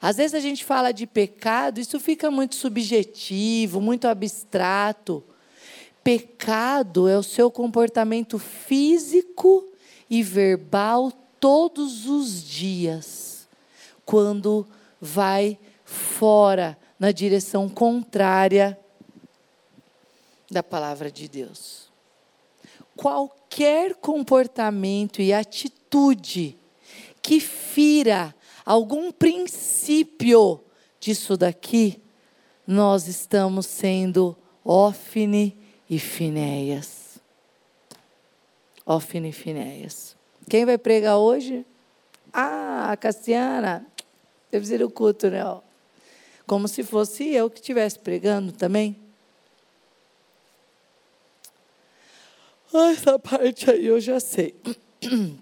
Às 0.00 0.16
vezes 0.16 0.34
a 0.34 0.40
gente 0.40 0.64
fala 0.64 0.92
de 0.92 1.06
pecado, 1.06 1.80
isso 1.80 1.98
fica 2.00 2.30
muito 2.30 2.54
subjetivo, 2.54 3.80
muito 3.80 4.08
abstrato. 4.08 5.22
Pecado 6.02 7.08
é 7.08 7.18
o 7.18 7.22
seu 7.22 7.50
comportamento 7.50 8.38
físico 8.38 9.66
e 10.08 10.22
verbal 10.22 11.12
todos 11.40 12.06
os 12.06 12.42
dias, 12.42 13.48
quando 14.04 14.66
vai 15.00 15.58
fora, 15.84 16.78
na 16.98 17.10
direção 17.10 17.68
contrária 17.68 18.78
da 20.50 20.62
palavra 20.62 21.10
de 21.10 21.28
Deus. 21.28 21.90
Qualquer 22.96 23.94
comportamento 23.96 25.20
e 25.20 25.32
atitude 25.32 26.56
que 27.20 27.40
fira 27.40 28.34
algum 28.64 29.12
princípio 29.12 30.60
disso 30.98 31.36
daqui, 31.36 32.00
nós 32.66 33.06
estamos 33.06 33.66
sendo 33.66 34.36
Ofne 34.64 35.56
e 35.88 35.98
Finéias. 35.98 37.20
Ofne 38.84 39.28
e 39.28 39.32
Finéias. 39.32 40.16
Quem 40.48 40.64
vai 40.64 40.78
pregar 40.78 41.18
hoje? 41.18 41.64
Ah, 42.32 42.90
a 42.90 42.96
Cassiana. 42.96 43.86
Deve 44.50 44.66
ser 44.66 44.82
o 44.82 44.90
culto, 44.90 45.28
né? 45.28 45.42
Como 46.46 46.68
se 46.68 46.82
fosse 46.82 47.28
eu 47.28 47.50
que 47.50 47.60
estivesse 47.60 47.98
pregando 47.98 48.52
também. 48.52 49.05
Ah, 52.72 52.90
essa 52.90 53.18
parte 53.18 53.70
aí 53.70 53.86
eu 53.86 54.00
já 54.00 54.20
sei. 54.20 54.54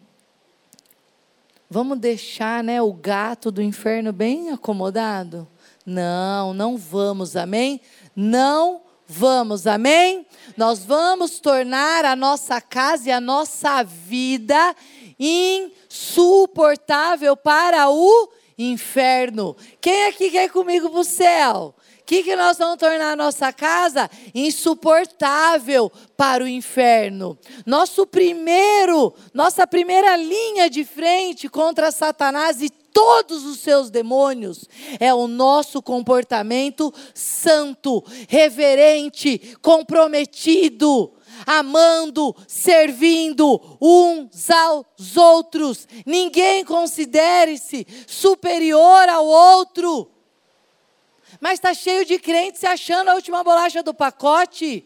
Vamos 1.68 1.98
deixar 1.98 2.62
né, 2.62 2.80
o 2.80 2.92
gato 2.92 3.50
do 3.50 3.60
inferno 3.62 4.12
bem 4.12 4.50
acomodado? 4.50 5.48
Não, 5.84 6.54
não 6.54 6.76
vamos, 6.76 7.34
amém? 7.36 7.80
Não 8.14 8.82
vamos, 9.06 9.66
amém? 9.66 10.24
Nós 10.56 10.84
vamos 10.84 11.40
tornar 11.40 12.04
a 12.04 12.14
nossa 12.14 12.60
casa 12.60 13.08
e 13.08 13.12
a 13.12 13.20
nossa 13.20 13.82
vida 13.82 14.76
insuportável 15.18 17.36
para 17.36 17.90
o 17.90 18.28
inferno. 18.56 19.56
Quem 19.80 20.06
aqui 20.06 20.30
quer 20.30 20.44
ir 20.44 20.50
comigo 20.50 20.88
para 20.88 21.00
o 21.00 21.04
céu? 21.04 21.74
Que, 22.06 22.22
que 22.22 22.36
nós 22.36 22.58
vamos 22.58 22.76
tornar 22.76 23.12
a 23.12 23.16
nossa 23.16 23.52
casa? 23.52 24.10
Insuportável 24.34 25.90
para 26.16 26.44
o 26.44 26.48
inferno. 26.48 27.38
Nosso 27.64 28.06
primeiro, 28.06 29.14
nossa 29.32 29.66
primeira 29.66 30.14
linha 30.16 30.68
de 30.68 30.84
frente 30.84 31.48
contra 31.48 31.90
Satanás 31.90 32.60
e 32.60 32.68
todos 32.68 33.44
os 33.44 33.58
seus 33.58 33.90
demônios 33.90 34.68
é 35.00 35.12
o 35.14 35.26
nosso 35.26 35.82
comportamento 35.82 36.92
santo, 37.14 38.04
reverente, 38.28 39.56
comprometido 39.60 41.12
amando, 41.46 42.34
servindo 42.46 43.60
uns 43.80 44.50
aos 44.50 45.16
outros. 45.16 45.88
Ninguém 46.06 46.64
considere-se 46.64 47.86
superior 48.06 49.08
ao 49.08 49.26
outro 49.26 50.13
mas 51.40 51.54
está 51.54 51.74
cheio 51.74 52.04
de 52.04 52.18
crentes 52.18 52.60
se 52.60 52.66
achando 52.66 53.08
a 53.10 53.14
última 53.14 53.42
bolacha 53.42 53.82
do 53.82 53.94
pacote, 53.94 54.84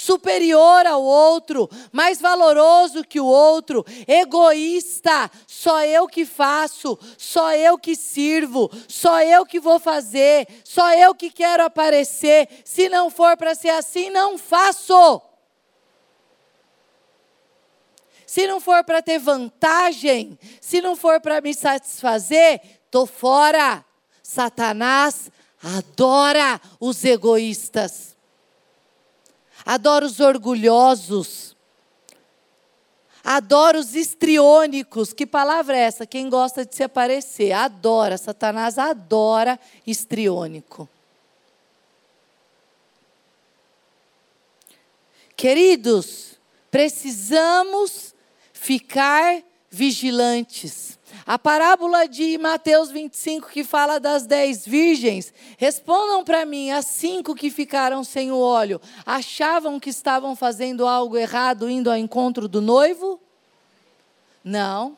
superior 0.00 0.86
ao 0.86 1.02
outro, 1.02 1.68
mais 1.92 2.20
valoroso 2.20 3.04
que 3.04 3.20
o 3.20 3.26
outro, 3.26 3.84
egoísta, 4.08 5.30
só 5.46 5.84
eu 5.84 6.08
que 6.08 6.24
faço, 6.24 6.98
só 7.18 7.54
eu 7.54 7.76
que 7.76 7.94
sirvo, 7.94 8.70
só 8.88 9.22
eu 9.22 9.44
que 9.44 9.60
vou 9.60 9.78
fazer, 9.78 10.48
só 10.64 10.90
eu 10.94 11.14
que 11.14 11.30
quero 11.30 11.64
aparecer. 11.64 12.48
Se 12.64 12.88
não 12.88 13.10
for 13.10 13.36
para 13.36 13.54
ser 13.54 13.70
assim, 13.70 14.08
não 14.08 14.38
faço. 14.38 15.20
Se 18.26 18.46
não 18.46 18.60
for 18.60 18.82
para 18.84 19.02
ter 19.02 19.18
vantagem, 19.18 20.38
se 20.60 20.80
não 20.80 20.96
for 20.96 21.20
para 21.20 21.40
me 21.40 21.52
satisfazer, 21.52 22.60
estou 22.86 23.04
fora. 23.04 23.84
Satanás 24.22 25.30
adora 25.62 26.60
os 26.78 27.04
egoístas, 27.04 28.16
adora 29.64 30.06
os 30.06 30.20
orgulhosos, 30.20 31.54
adora 33.22 33.78
os 33.78 33.94
histriônicos. 33.94 35.12
Que 35.12 35.26
palavra 35.26 35.76
é 35.76 35.80
essa? 35.80 36.06
Quem 36.06 36.28
gosta 36.30 36.64
de 36.64 36.74
se 36.74 36.82
aparecer? 36.82 37.52
Adora. 37.52 38.16
Satanás 38.16 38.78
adora 38.78 39.58
histriônico. 39.86 40.88
Queridos, 45.36 46.38
precisamos 46.70 48.14
ficar 48.52 49.42
vigilantes. 49.70 50.98
A 51.26 51.38
parábola 51.38 52.08
de 52.08 52.38
Mateus 52.38 52.90
25, 52.90 53.48
que 53.48 53.62
fala 53.62 53.98
das 53.98 54.26
dez 54.26 54.66
virgens, 54.66 55.32
respondam 55.58 56.24
para 56.24 56.44
mim: 56.44 56.70
as 56.70 56.86
cinco 56.86 57.34
que 57.34 57.50
ficaram 57.50 58.02
sem 58.02 58.32
o 58.32 58.38
óleo, 58.38 58.80
achavam 59.04 59.78
que 59.78 59.90
estavam 59.90 60.34
fazendo 60.34 60.86
algo 60.86 61.16
errado 61.16 61.68
indo 61.68 61.90
ao 61.90 61.96
encontro 61.96 62.48
do 62.48 62.60
noivo? 62.60 63.20
Não. 64.42 64.96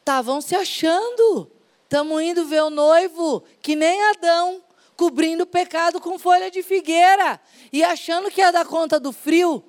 Estavam 0.00 0.40
se 0.40 0.54
achando. 0.54 1.50
Estamos 1.84 2.22
indo 2.22 2.46
ver 2.46 2.62
o 2.62 2.70
noivo, 2.70 3.42
que 3.62 3.76
nem 3.76 4.02
Adão, 4.10 4.62
cobrindo 4.96 5.44
o 5.44 5.46
pecado 5.46 6.00
com 6.00 6.18
folha 6.18 6.50
de 6.50 6.62
figueira 6.62 7.40
e 7.72 7.84
achando 7.84 8.30
que 8.30 8.40
ia 8.40 8.50
dar 8.50 8.66
conta 8.66 8.98
do 8.98 9.12
frio. 9.12 9.64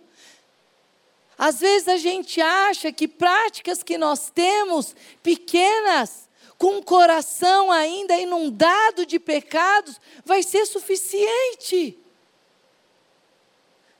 Às 1.37 1.59
vezes 1.59 1.87
a 1.87 1.97
gente 1.97 2.39
acha 2.41 2.91
que 2.91 3.07
práticas 3.07 3.83
que 3.83 3.97
nós 3.97 4.29
temos, 4.29 4.95
pequenas, 5.21 6.29
com 6.57 6.77
o 6.77 6.83
coração 6.83 7.71
ainda 7.71 8.17
inundado 8.17 9.05
de 9.05 9.19
pecados, 9.19 9.99
vai 10.23 10.41
ser 10.41 10.65
suficiente. 10.65 11.97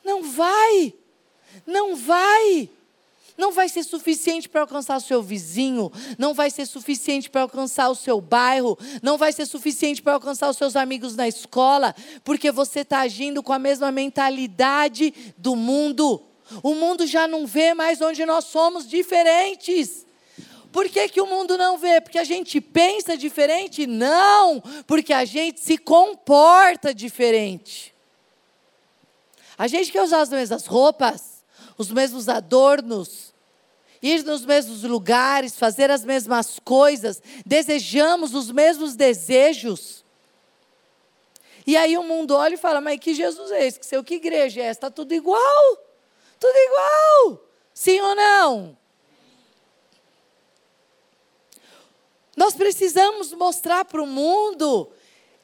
Não 0.04 0.24
vai, 0.24 0.94
não 1.66 1.96
vai. 1.96 2.70
Não 3.38 3.52
vai 3.52 3.68
ser 3.68 3.84
suficiente 3.84 4.48
para 4.48 4.62
alcançar 4.62 4.96
o 4.96 5.02
seu 5.02 5.22
vizinho, 5.22 5.92
não 6.18 6.34
vai 6.34 6.50
ser 6.50 6.66
suficiente 6.66 7.30
para 7.30 7.42
alcançar 7.42 7.90
o 7.90 7.96
seu 7.96 8.22
bairro, 8.22 8.78
não 9.04 9.18
vai 9.18 9.34
ser 9.34 9.46
suficiente 9.46 10.02
para 10.02 10.14
alcançar 10.14 10.50
os 10.50 10.56
seus 10.56 10.78
amigos 10.78 11.18
na 11.18 11.28
escola, 11.28 11.94
porque 12.24 12.50
você 12.50 12.80
está 12.80 13.00
agindo 13.00 13.44
com 13.44 13.52
a 13.52 13.60
mesma 13.60 13.92
mentalidade 13.92 15.14
do 15.38 15.54
mundo. 15.54 16.24
O 16.62 16.76
mundo 16.76 17.08
já 17.08 17.28
não 17.28 17.46
vê 17.46 17.74
mais 17.74 18.02
onde 18.02 18.26
nós 18.26 18.46
somos 18.46 18.88
diferentes. 18.88 20.06
Por 20.72 20.90
que, 20.90 21.08
que 21.08 21.22
o 21.22 21.26
mundo 21.26 21.58
não 21.58 21.78
vê? 21.78 22.02
Porque 22.02 22.20
a 22.20 22.24
gente 22.24 22.60
pensa 22.60 23.16
diferente? 23.16 23.88
Não, 23.88 24.62
porque 24.86 25.14
a 25.14 25.24
gente 25.24 25.60
se 25.60 25.78
comporta 25.78 26.94
diferente. 26.94 27.96
A 29.58 29.68
gente 29.68 29.92
quer 29.92 30.04
usar 30.04 30.20
as 30.20 30.30
mesmas 30.30 30.66
roupas, 30.66 31.44
os 31.78 31.90
mesmos 31.90 32.28
adornos, 32.28 33.34
ir 34.02 34.24
nos 34.24 34.46
mesmos 34.46 34.84
lugares, 34.84 35.58
fazer 35.58 35.90
as 35.90 36.04
mesmas 36.04 36.60
coisas, 36.60 37.22
desejamos 37.46 38.36
os 38.36 38.52
mesmos 38.52 38.96
desejos. 38.96 40.04
E 41.66 41.76
aí 41.78 41.98
o 41.98 42.04
mundo 42.04 42.36
olha 42.36 42.56
e 42.56 42.58
fala: 42.58 42.82
Mas 42.82 43.00
que 43.00 43.14
Jesus 43.14 43.50
é 43.52 43.66
esse? 43.66 43.80
Que 43.80 43.86
seu 43.86 44.04
que 44.04 44.16
igreja 44.16 44.62
é 44.62 44.66
essa? 44.66 44.80
Está 44.80 44.92
tudo 44.92 45.14
igual. 45.14 45.85
Tudo 46.46 46.58
igual. 46.58 47.44
Sim 47.74 48.00
ou 48.02 48.14
não? 48.14 48.78
Nós 52.38 52.54
precisamos 52.54 53.34
mostrar 53.34 53.84
para 53.84 54.04
o 54.04 54.06
mundo 54.06 54.92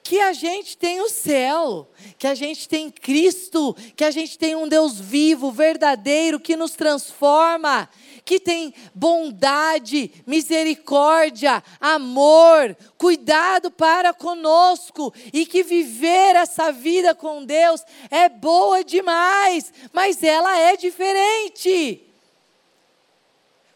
que 0.03 0.19
a 0.19 0.31
gente 0.31 0.77
tem 0.77 1.01
o 1.01 1.09
céu, 1.09 1.89
que 2.19 2.27
a 2.27 2.35
gente 2.35 2.69
tem 2.69 2.91
Cristo, 2.91 3.75
que 3.95 4.03
a 4.03 4.11
gente 4.11 4.37
tem 4.37 4.55
um 4.55 4.67
Deus 4.67 4.99
vivo, 4.99 5.51
verdadeiro, 5.51 6.39
que 6.39 6.55
nos 6.55 6.73
transforma, 6.73 7.89
que 8.23 8.39
tem 8.39 8.73
bondade, 8.93 10.11
misericórdia, 10.25 11.63
amor, 11.79 12.75
cuidado 12.97 13.71
para 13.71 14.13
conosco 14.13 15.13
e 15.33 15.45
que 15.45 15.63
viver 15.63 16.35
essa 16.35 16.71
vida 16.71 17.15
com 17.15 17.43
Deus 17.43 17.83
é 18.09 18.29
boa 18.29 18.83
demais, 18.83 19.73
mas 19.91 20.23
ela 20.23 20.57
é 20.57 20.77
diferente. 20.77 22.07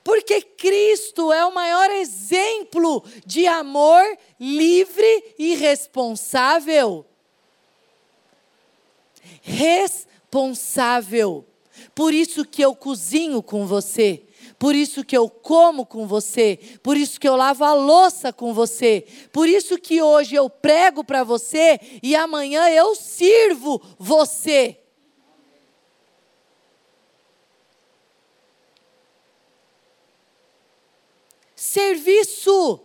Porque 0.06 0.40
Cristo 0.40 1.34
é 1.34 1.44
o 1.44 1.54
maior 1.54 1.90
exemplo 1.90 3.04
de 3.26 3.48
amor 3.48 4.04
livre 4.40 5.34
e 5.40 5.56
responsável. 5.56 7.04
Responsável. 9.42 11.44
Por 11.96 12.14
isso 12.14 12.46
que 12.46 12.62
eu 12.62 12.76
cozinho 12.76 13.42
com 13.42 13.66
você. 13.66 14.22
Por 14.66 14.74
isso 14.74 15.06
que 15.06 15.16
eu 15.16 15.30
como 15.30 15.86
com 15.86 16.08
você, 16.08 16.58
por 16.82 16.98
isso 16.98 17.20
que 17.20 17.30
eu 17.30 17.36
lavo 17.36 17.64
a 17.64 17.76
louça 17.76 18.34
com 18.34 18.52
você, 18.52 19.06
por 19.32 19.48
isso 19.48 19.78
que 19.78 20.02
hoje 20.02 20.34
eu 20.34 20.50
prego 20.50 21.04
para 21.04 21.24
você 21.24 21.80
e 22.02 22.16
amanhã 22.16 22.68
eu 22.70 22.96
sirvo 22.96 23.80
você. 24.00 24.80
Serviço. 31.56 32.80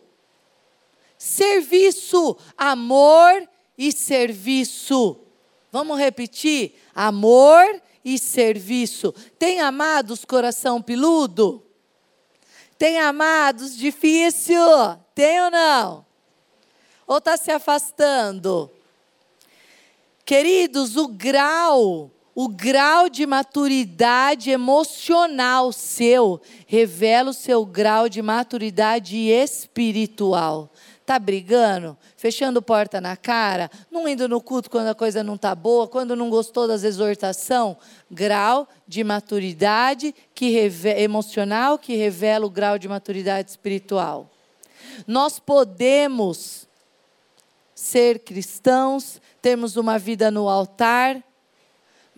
Serviço, 1.16 2.36
amor 2.58 3.48
e 3.78 3.90
serviço. 3.90 5.18
Vamos 5.72 5.98
repetir? 5.98 6.74
Amor 6.94 7.80
e 8.04 8.18
serviço. 8.18 9.14
Tem 9.38 9.60
amados 9.60 10.26
coração 10.26 10.82
peludo? 10.82 11.69
Tem 12.80 12.98
amados 12.98 13.76
difícil? 13.76 14.56
Tem 15.14 15.38
ou 15.42 15.50
não? 15.50 16.06
Ou 17.06 17.18
está 17.18 17.36
se 17.36 17.50
afastando? 17.50 18.70
Queridos, 20.24 20.96
o 20.96 21.06
grau 21.06 22.10
o 22.34 22.48
grau 22.48 23.10
de 23.10 23.26
maturidade 23.26 24.50
emocional 24.50 25.72
seu 25.72 26.40
revela 26.66 27.32
o 27.32 27.34
seu 27.34 27.66
grau 27.66 28.08
de 28.08 28.22
maturidade 28.22 29.18
espiritual. 29.28 30.69
Tá 31.10 31.18
brigando? 31.18 31.98
Fechando 32.16 32.62
porta 32.62 33.00
na 33.00 33.16
cara? 33.16 33.68
Não 33.90 34.06
indo 34.06 34.28
no 34.28 34.40
culto 34.40 34.70
quando 34.70 34.86
a 34.86 34.94
coisa 34.94 35.24
não 35.24 35.36
tá 35.36 35.56
boa? 35.56 35.88
Quando 35.88 36.14
não 36.14 36.30
gostou 36.30 36.68
das 36.68 36.84
exortação? 36.84 37.76
Grau 38.08 38.68
de 38.86 39.02
maturidade 39.02 40.14
que 40.32 40.56
emocional 40.96 41.76
que 41.80 41.96
revela 41.96 42.46
o 42.46 42.48
grau 42.48 42.78
de 42.78 42.86
maturidade 42.88 43.50
espiritual. 43.50 44.30
Nós 45.04 45.40
podemos 45.40 46.68
ser 47.74 48.20
cristãos, 48.20 49.20
termos 49.42 49.76
uma 49.76 49.98
vida 49.98 50.30
no 50.30 50.48
altar, 50.48 51.20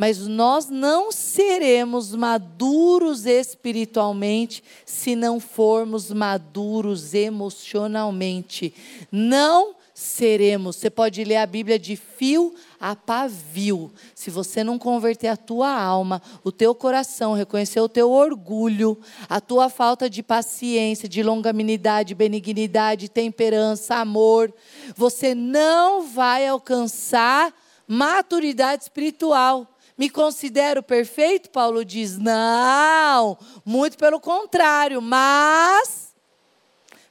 mas 0.03 0.27
nós 0.27 0.69
não 0.69 1.13
seremos 1.13 2.13
maduros 2.13 3.25
espiritualmente 3.25 4.61
se 4.85 5.15
não 5.15 5.39
formos 5.39 6.11
maduros 6.11 7.15
emocionalmente. 7.15 8.75
Não 9.13 9.77
seremos. 9.95 10.75
Você 10.75 10.91
pode 10.91 11.23
ler 11.23 11.37
a 11.37 11.47
Bíblia 11.47 11.79
de 11.79 11.95
fio 11.95 12.53
a 12.81 12.97
pavio. 12.97 13.93
Se 14.13 14.29
você 14.29 14.65
não 14.65 14.77
converter 14.77 15.29
a 15.29 15.37
tua 15.37 15.73
alma, 15.73 16.21
o 16.43 16.51
teu 16.51 16.75
coração, 16.75 17.35
reconhecer 17.35 17.79
o 17.79 17.89
teu 17.89 18.11
orgulho, 18.11 18.99
a 19.29 19.41
tua 19.41 19.69
falta 19.69 20.11
de 20.11 20.21
paciência, 20.21 21.09
de 21.09 21.23
longanimidade, 21.23 22.13
benignidade, 22.13 23.09
temperança, 23.09 23.95
amor, 23.95 24.53
você 24.97 25.33
não 25.33 26.09
vai 26.09 26.49
alcançar 26.49 27.55
maturidade 27.87 28.83
espiritual. 28.83 29.72
Me 29.97 30.09
considero 30.09 30.83
perfeito? 30.83 31.51
Paulo 31.51 31.85
diz: 31.85 32.19
não, 32.19 33.39
muito 33.65 33.97
pelo 33.99 34.21
contrário, 34.21 35.01
mas 35.01 36.15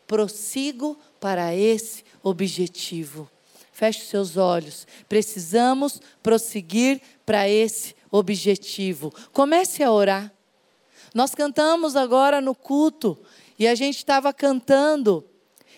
prossigo 0.07 0.97
para 1.19 1.55
esse 1.55 2.03
objetivo. 2.21 3.29
Feche 3.71 4.05
seus 4.05 4.35
olhos. 4.35 4.85
Precisamos 5.07 6.01
prosseguir 6.21 7.01
para 7.25 7.47
esse 7.47 7.95
objetivo. 8.11 9.13
Comece 9.31 9.81
a 9.81 9.91
orar. 9.91 10.31
Nós 11.13 11.33
cantamos 11.33 11.95
agora 11.95 12.41
no 12.41 12.53
culto 12.53 13.17
e 13.57 13.67
a 13.67 13.73
gente 13.73 13.97
estava 13.97 14.33
cantando. 14.33 15.25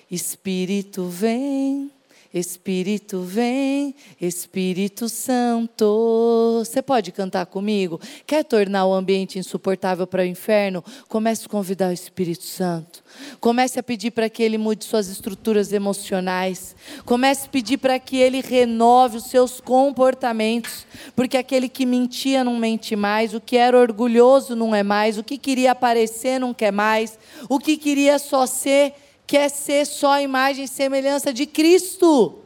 Espírito 0.09 1.05
vem, 1.05 1.91
Espírito 2.33 3.21
vem, 3.21 3.93
Espírito 4.19 5.07
Santo. 5.07 6.63
Você 6.65 6.81
pode 6.81 7.11
cantar 7.11 7.45
comigo? 7.45 8.01
Quer 8.25 8.43
tornar 8.43 8.87
o 8.87 8.93
ambiente 8.93 9.37
insuportável 9.37 10.07
para 10.07 10.23
o 10.23 10.25
inferno? 10.25 10.83
Comece 11.07 11.45
a 11.45 11.49
convidar 11.49 11.89
o 11.89 11.93
Espírito 11.93 12.43
Santo. 12.43 13.03
Comece 13.39 13.79
a 13.79 13.83
pedir 13.83 14.09
para 14.09 14.27
que 14.29 14.41
ele 14.41 14.57
mude 14.57 14.83
suas 14.83 15.09
estruturas 15.09 15.71
emocionais. 15.71 16.75
Comece 17.05 17.45
a 17.45 17.49
pedir 17.49 17.77
para 17.77 17.99
que 17.99 18.17
ele 18.17 18.41
renove 18.41 19.17
os 19.17 19.25
seus 19.25 19.61
comportamentos. 19.61 20.87
Porque 21.15 21.37
aquele 21.37 21.69
que 21.69 21.85
mentia 21.85 22.43
não 22.43 22.57
mente 22.57 22.95
mais, 22.95 23.35
o 23.35 23.39
que 23.39 23.57
era 23.57 23.79
orgulhoso 23.79 24.55
não 24.55 24.73
é 24.73 24.81
mais, 24.81 25.19
o 25.19 25.23
que 25.23 25.37
queria 25.37 25.73
aparecer 25.73 26.39
não 26.39 26.51
quer 26.51 26.71
mais, 26.71 27.19
o 27.47 27.59
que 27.59 27.77
queria 27.77 28.17
só 28.17 28.47
ser 28.47 28.93
quer 29.25 29.49
ser 29.49 29.85
só 29.85 30.19
imagem 30.19 30.65
e 30.65 30.67
semelhança 30.67 31.33
de 31.33 31.45
Cristo. 31.45 32.39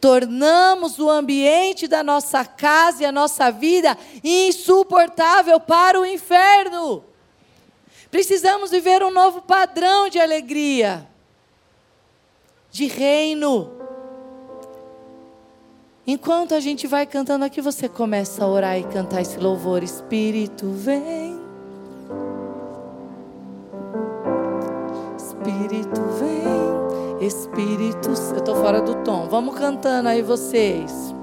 Tornamos 0.00 0.98
o 0.98 1.08
ambiente 1.08 1.88
da 1.88 2.02
nossa 2.02 2.44
casa 2.44 3.02
e 3.02 3.06
a 3.06 3.12
nossa 3.12 3.50
vida 3.50 3.96
insuportável 4.22 5.58
para 5.58 6.00
o 6.00 6.06
inferno. 6.06 7.02
Precisamos 8.10 8.70
viver 8.70 9.02
um 9.02 9.10
novo 9.10 9.42
padrão 9.42 10.08
de 10.08 10.18
alegria, 10.18 11.06
de 12.70 12.86
reino. 12.86 13.72
Enquanto 16.06 16.54
a 16.54 16.60
gente 16.60 16.86
vai 16.86 17.04
cantando 17.04 17.44
aqui, 17.44 17.60
você 17.60 17.88
começa 17.88 18.44
a 18.44 18.46
orar 18.46 18.78
e 18.78 18.84
cantar 18.84 19.22
esse 19.22 19.38
louvor. 19.38 19.82
Espírito 19.82 20.70
vem. 20.70 21.35
Vem, 27.26 27.28
Espírito. 27.28 28.08
Eu 28.08 28.36
estou 28.36 28.56
fora 28.56 28.80
do 28.80 28.94
tom. 29.02 29.26
Vamos 29.28 29.56
cantando 29.56 30.08
aí 30.08 30.22
vocês. 30.22 31.14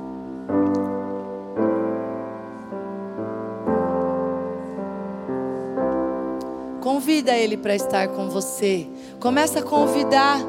Convida 6.81 7.31
ele 7.31 7.57
para 7.57 7.75
estar 7.75 8.07
com 8.09 8.29
você. 8.29 8.87
Começa 9.19 9.59
a 9.59 9.63
convidar. 9.63 10.39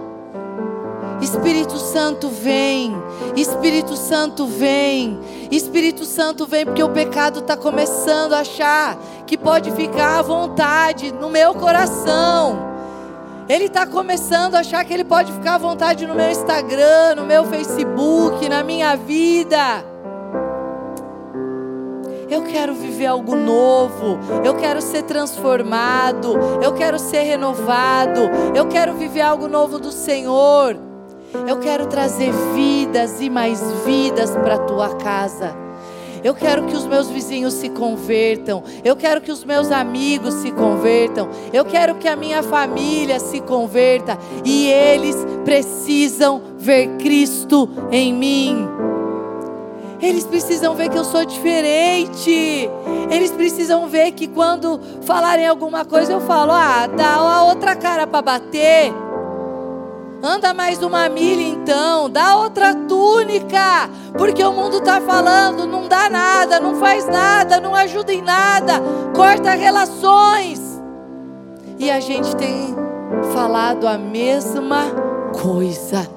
Espírito 1.20 1.78
Santo 1.78 2.28
vem, 2.28 2.92
Espírito 3.34 3.96
Santo 3.96 4.46
vem, 4.46 5.18
Espírito 5.50 6.04
Santo 6.04 6.44
vem, 6.44 6.66
porque 6.66 6.82
o 6.82 6.90
pecado 6.90 7.38
está 7.38 7.56
começando 7.56 8.34
a 8.34 8.40
achar 8.40 8.98
que 9.24 9.38
pode 9.38 9.70
ficar 9.70 10.18
à 10.18 10.22
vontade 10.22 11.12
no 11.12 11.30
meu 11.30 11.54
coração. 11.54 12.73
Ele 13.48 13.64
está 13.64 13.86
começando 13.86 14.54
a 14.54 14.60
achar 14.60 14.84
que 14.84 14.94
ele 14.94 15.04
pode 15.04 15.30
ficar 15.32 15.56
à 15.56 15.58
vontade 15.58 16.06
no 16.06 16.14
meu 16.14 16.30
Instagram, 16.30 17.16
no 17.16 17.26
meu 17.26 17.44
Facebook, 17.44 18.48
na 18.48 18.62
minha 18.62 18.96
vida. 18.96 19.84
Eu 22.28 22.42
quero 22.42 22.74
viver 22.74 23.06
algo 23.06 23.36
novo, 23.36 24.18
eu 24.42 24.54
quero 24.54 24.80
ser 24.80 25.02
transformado, 25.02 26.34
eu 26.62 26.72
quero 26.72 26.98
ser 26.98 27.22
renovado, 27.22 28.30
eu 28.54 28.66
quero 28.66 28.94
viver 28.94 29.20
algo 29.20 29.46
novo 29.46 29.78
do 29.78 29.92
Senhor. 29.92 30.76
Eu 31.46 31.58
quero 31.58 31.86
trazer 31.86 32.32
vidas 32.54 33.20
e 33.20 33.28
mais 33.28 33.60
vidas 33.84 34.30
para 34.30 34.54
a 34.54 34.58
tua 34.58 34.96
casa. 34.96 35.63
Eu 36.24 36.34
quero 36.34 36.64
que 36.64 36.74
os 36.74 36.86
meus 36.86 37.10
vizinhos 37.10 37.52
se 37.52 37.68
convertam. 37.68 38.64
Eu 38.82 38.96
quero 38.96 39.20
que 39.20 39.30
os 39.30 39.44
meus 39.44 39.70
amigos 39.70 40.32
se 40.36 40.50
convertam. 40.50 41.28
Eu 41.52 41.66
quero 41.66 41.96
que 41.96 42.08
a 42.08 42.16
minha 42.16 42.42
família 42.42 43.20
se 43.20 43.42
converta. 43.42 44.18
E 44.42 44.66
eles 44.66 45.14
precisam 45.44 46.40
ver 46.56 46.96
Cristo 46.96 47.68
em 47.92 48.14
mim. 48.14 48.66
Eles 50.00 50.24
precisam 50.24 50.74
ver 50.74 50.88
que 50.88 50.96
eu 50.96 51.04
sou 51.04 51.26
diferente. 51.26 52.70
Eles 53.10 53.30
precisam 53.30 53.86
ver 53.86 54.12
que 54.12 54.26
quando 54.26 54.80
falarem 55.02 55.46
alguma 55.46 55.84
coisa 55.84 56.12
eu 56.12 56.22
falo: 56.22 56.52
ah, 56.52 56.86
dá 56.86 57.16
a 57.16 57.44
outra 57.44 57.76
cara 57.76 58.06
para 58.06 58.22
bater. 58.22 58.94
Anda 60.26 60.54
mais 60.54 60.82
uma 60.82 61.06
milha 61.06 61.42
então, 61.42 62.08
dá 62.08 62.36
outra 62.36 62.74
túnica, 62.74 63.90
porque 64.16 64.42
o 64.42 64.54
mundo 64.54 64.78
está 64.78 64.98
falando, 64.98 65.66
não 65.66 65.86
dá 65.86 66.08
nada, 66.08 66.58
não 66.58 66.76
faz 66.76 67.06
nada, 67.06 67.60
não 67.60 67.74
ajuda 67.74 68.10
em 68.10 68.22
nada, 68.22 68.80
corta 69.14 69.50
relações. 69.50 70.62
E 71.78 71.90
a 71.90 72.00
gente 72.00 72.34
tem 72.36 72.74
falado 73.34 73.86
a 73.86 73.98
mesma 73.98 74.86
coisa. 75.42 76.08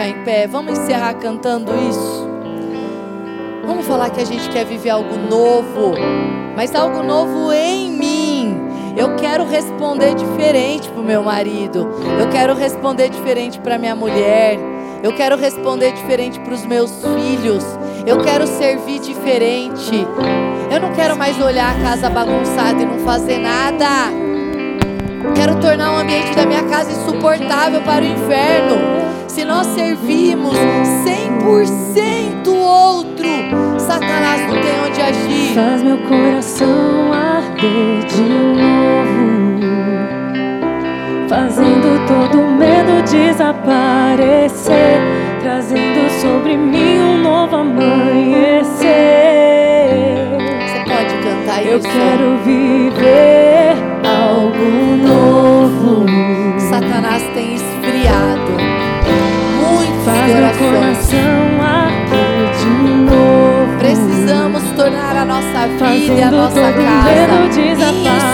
Ficar 0.00 0.08
em 0.08 0.24
pé, 0.24 0.46
vamos 0.46 0.78
encerrar 0.78 1.14
cantando 1.14 1.72
isso. 1.90 2.28
Vamos 3.66 3.86
falar 3.86 4.08
que 4.10 4.20
a 4.20 4.24
gente 4.24 4.48
quer 4.48 4.64
viver 4.64 4.90
algo 4.90 5.16
novo, 5.16 5.94
mas 6.56 6.74
algo 6.74 7.02
novo 7.02 7.52
em 7.52 7.90
mim. 7.90 8.60
Eu 8.96 9.16
quero 9.16 9.46
responder 9.46 10.14
diferente 10.14 10.88
para 10.88 11.00
o 11.00 11.04
meu 11.04 11.22
marido. 11.22 11.88
Eu 12.18 12.28
quero 12.30 12.54
responder 12.54 13.10
diferente 13.10 13.60
para 13.60 13.78
minha 13.78 13.94
mulher. 13.94 14.58
Eu 15.02 15.14
quero 15.14 15.36
responder 15.36 15.92
diferente 15.92 16.40
para 16.40 16.54
os 16.54 16.64
meus 16.64 16.90
filhos. 17.04 17.64
Eu 18.06 18.22
quero 18.22 18.46
servir 18.46 19.00
diferente. 19.00 20.06
Eu 20.72 20.80
não 20.80 20.92
quero 20.92 21.16
mais 21.16 21.38
olhar 21.40 21.76
a 21.76 21.82
casa 21.82 22.08
bagunçada 22.08 22.82
e 22.82 22.86
não 22.86 22.98
fazer 23.00 23.38
nada. 23.38 23.86
Quero 25.34 25.60
tornar 25.60 25.92
o 25.92 25.96
ambiente 25.96 26.34
da 26.34 26.46
minha 26.46 26.62
casa 26.64 26.90
insuportável 26.90 27.82
para 27.82 28.02
o 28.02 28.08
inferno 28.08 28.99
se 29.30 29.44
nós 29.44 29.64
servirmos 29.68 30.56
100% 31.04 32.48
outro, 32.48 33.28
Satanás 33.78 34.40
não 34.42 34.60
tem 34.60 34.80
onde 34.84 35.00
agir. 35.00 35.54
Faz 35.54 35.82
meu 35.84 35.98
coração 35.98 37.12
arder 37.12 38.04
de 38.06 38.22
novo, 38.22 39.60
fazendo 41.28 42.04
todo 42.08 42.38
medo 42.58 43.02
desaparecer, 43.08 44.98
trazendo 45.40 46.10
sobre 46.20 46.56
mim 46.56 46.98
um 46.98 47.22
novo 47.22 47.54
amanhecer. 47.54 48.88
Você 50.66 50.80
pode 50.88 51.14
cantar 51.22 51.64
Eu 51.64 51.78
isso? 51.78 51.88
quero 51.88 52.36
viver 52.44 53.76
algo 54.04 54.96
novo. 55.06 56.04
Satanás 56.58 57.22
tem 57.32 57.54
de 60.30 60.36
novo. 62.94 63.78
Precisamos 63.78 64.62
tornar 64.76 65.16
a 65.16 65.24
nossa 65.24 65.66
vida 65.66 66.28
a 66.28 66.30
nossa 66.30 66.72
casa 66.72 68.29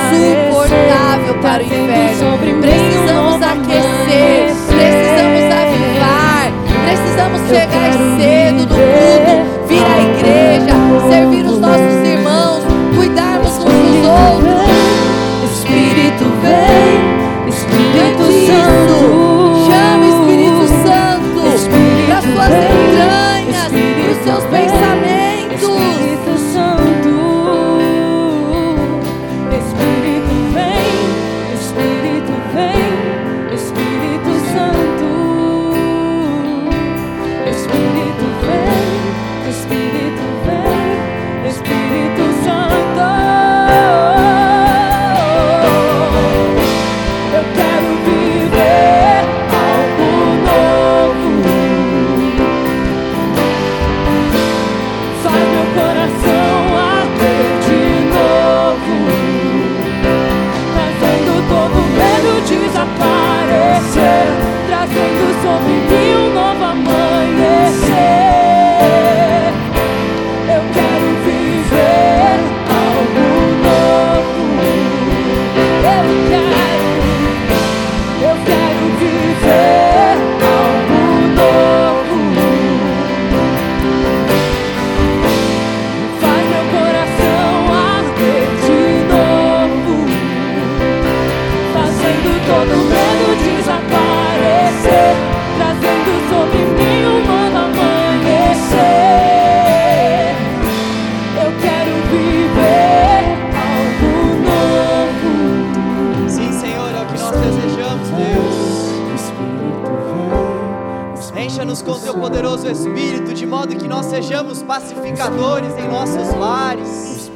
Espírito, 112.70 113.32
de 113.32 113.46
modo 113.46 113.76
que 113.76 113.88
nós 113.88 114.06
sejamos 114.06 114.62
pacificadores 114.62 115.72
em 115.78 115.88
nossos 115.88 116.34
lares. 116.34 117.30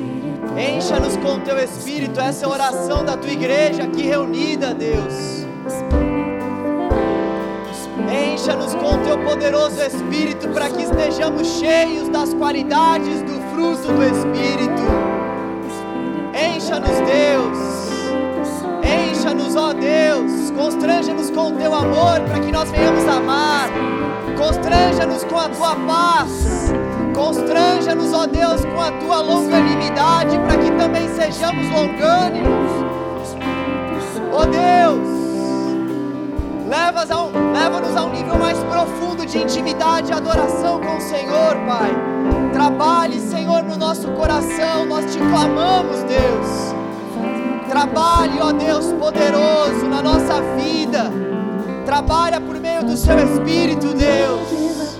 Encha-nos 0.57 1.17
com 1.17 1.41
teu 1.41 1.59
Espírito, 1.59 2.21
essa 2.21 2.45
é 2.45 2.49
a 2.49 2.51
oração 2.51 3.05
da 3.05 3.17
tua 3.17 3.31
igreja 3.31 3.85
aqui 3.85 4.03
reunida, 4.03 4.75
Deus. 4.75 5.47
Encha-nos 8.11 8.75
com 8.75 8.99
teu 9.05 9.19
poderoso 9.19 9.81
Espírito 9.81 10.49
para 10.49 10.69
que 10.69 10.83
estejamos 10.83 11.47
cheios 11.59 12.09
das 12.09 12.35
qualidades 12.35 13.23
do 13.23 13.41
fruto 13.55 13.93
do 13.93 14.03
Espírito. 14.03 14.83
Encha-nos, 16.35 16.99
Deus. 17.01 17.91
Encha-nos, 18.83 19.55
ó 19.55 19.73
Deus, 19.73 20.33
constranja-nos 20.51 21.31
com 21.31 21.49
o 21.49 21.53
teu 21.53 21.75
amor 21.75 22.21
para 22.21 22.41
que 22.41 22.53
nós 22.53 22.71
venhamos 22.71 23.07
amar. 23.07 23.69
Constranja-nos 24.37 25.25
com 25.25 25.39
a 25.39 25.49
tua 25.49 25.77
paz. 25.77 26.73
Constranja-nos, 27.15 28.13
ó 28.13 28.27
Deus, 28.27 28.65
com 28.65 28.81
a 28.81 28.91
tua 28.93 29.21
longanimidade 29.21 30.39
para 30.39 30.57
que 30.59 30.71
também 30.73 31.09
sejamos 31.09 31.69
longânimos. 31.71 32.71
Ó 34.33 34.45
Deus, 34.47 35.09
leva-nos 36.69 37.11
a, 37.11 37.25
leva-nos 37.53 37.97
a 37.97 38.05
um 38.05 38.11
nível 38.11 38.39
mais 38.39 38.59
profundo 38.65 39.27
de 39.27 39.39
intimidade 39.39 40.11
e 40.11 40.15
adoração 40.15 40.81
com 40.81 40.97
o 40.97 41.01
Senhor, 41.01 41.57
Pai. 41.67 41.91
Trabalhe, 42.53 43.19
Senhor, 43.21 43.63
no 43.63 43.77
nosso 43.77 44.09
coração, 44.13 44.87
nós 44.87 45.13
te 45.13 45.19
clamamos, 45.19 46.03
Deus. 46.05 46.70
Trabalhe, 47.71 48.41
ó 48.41 48.51
Deus 48.51 48.87
poderoso, 48.95 49.87
na 49.89 50.03
nossa 50.03 50.43
vida. 50.57 51.05
Trabalha 51.87 52.41
por 52.41 52.59
meio 52.59 52.83
do 52.85 52.97
seu 52.97 53.17
Espírito, 53.17 53.95
Deus. 53.95 54.99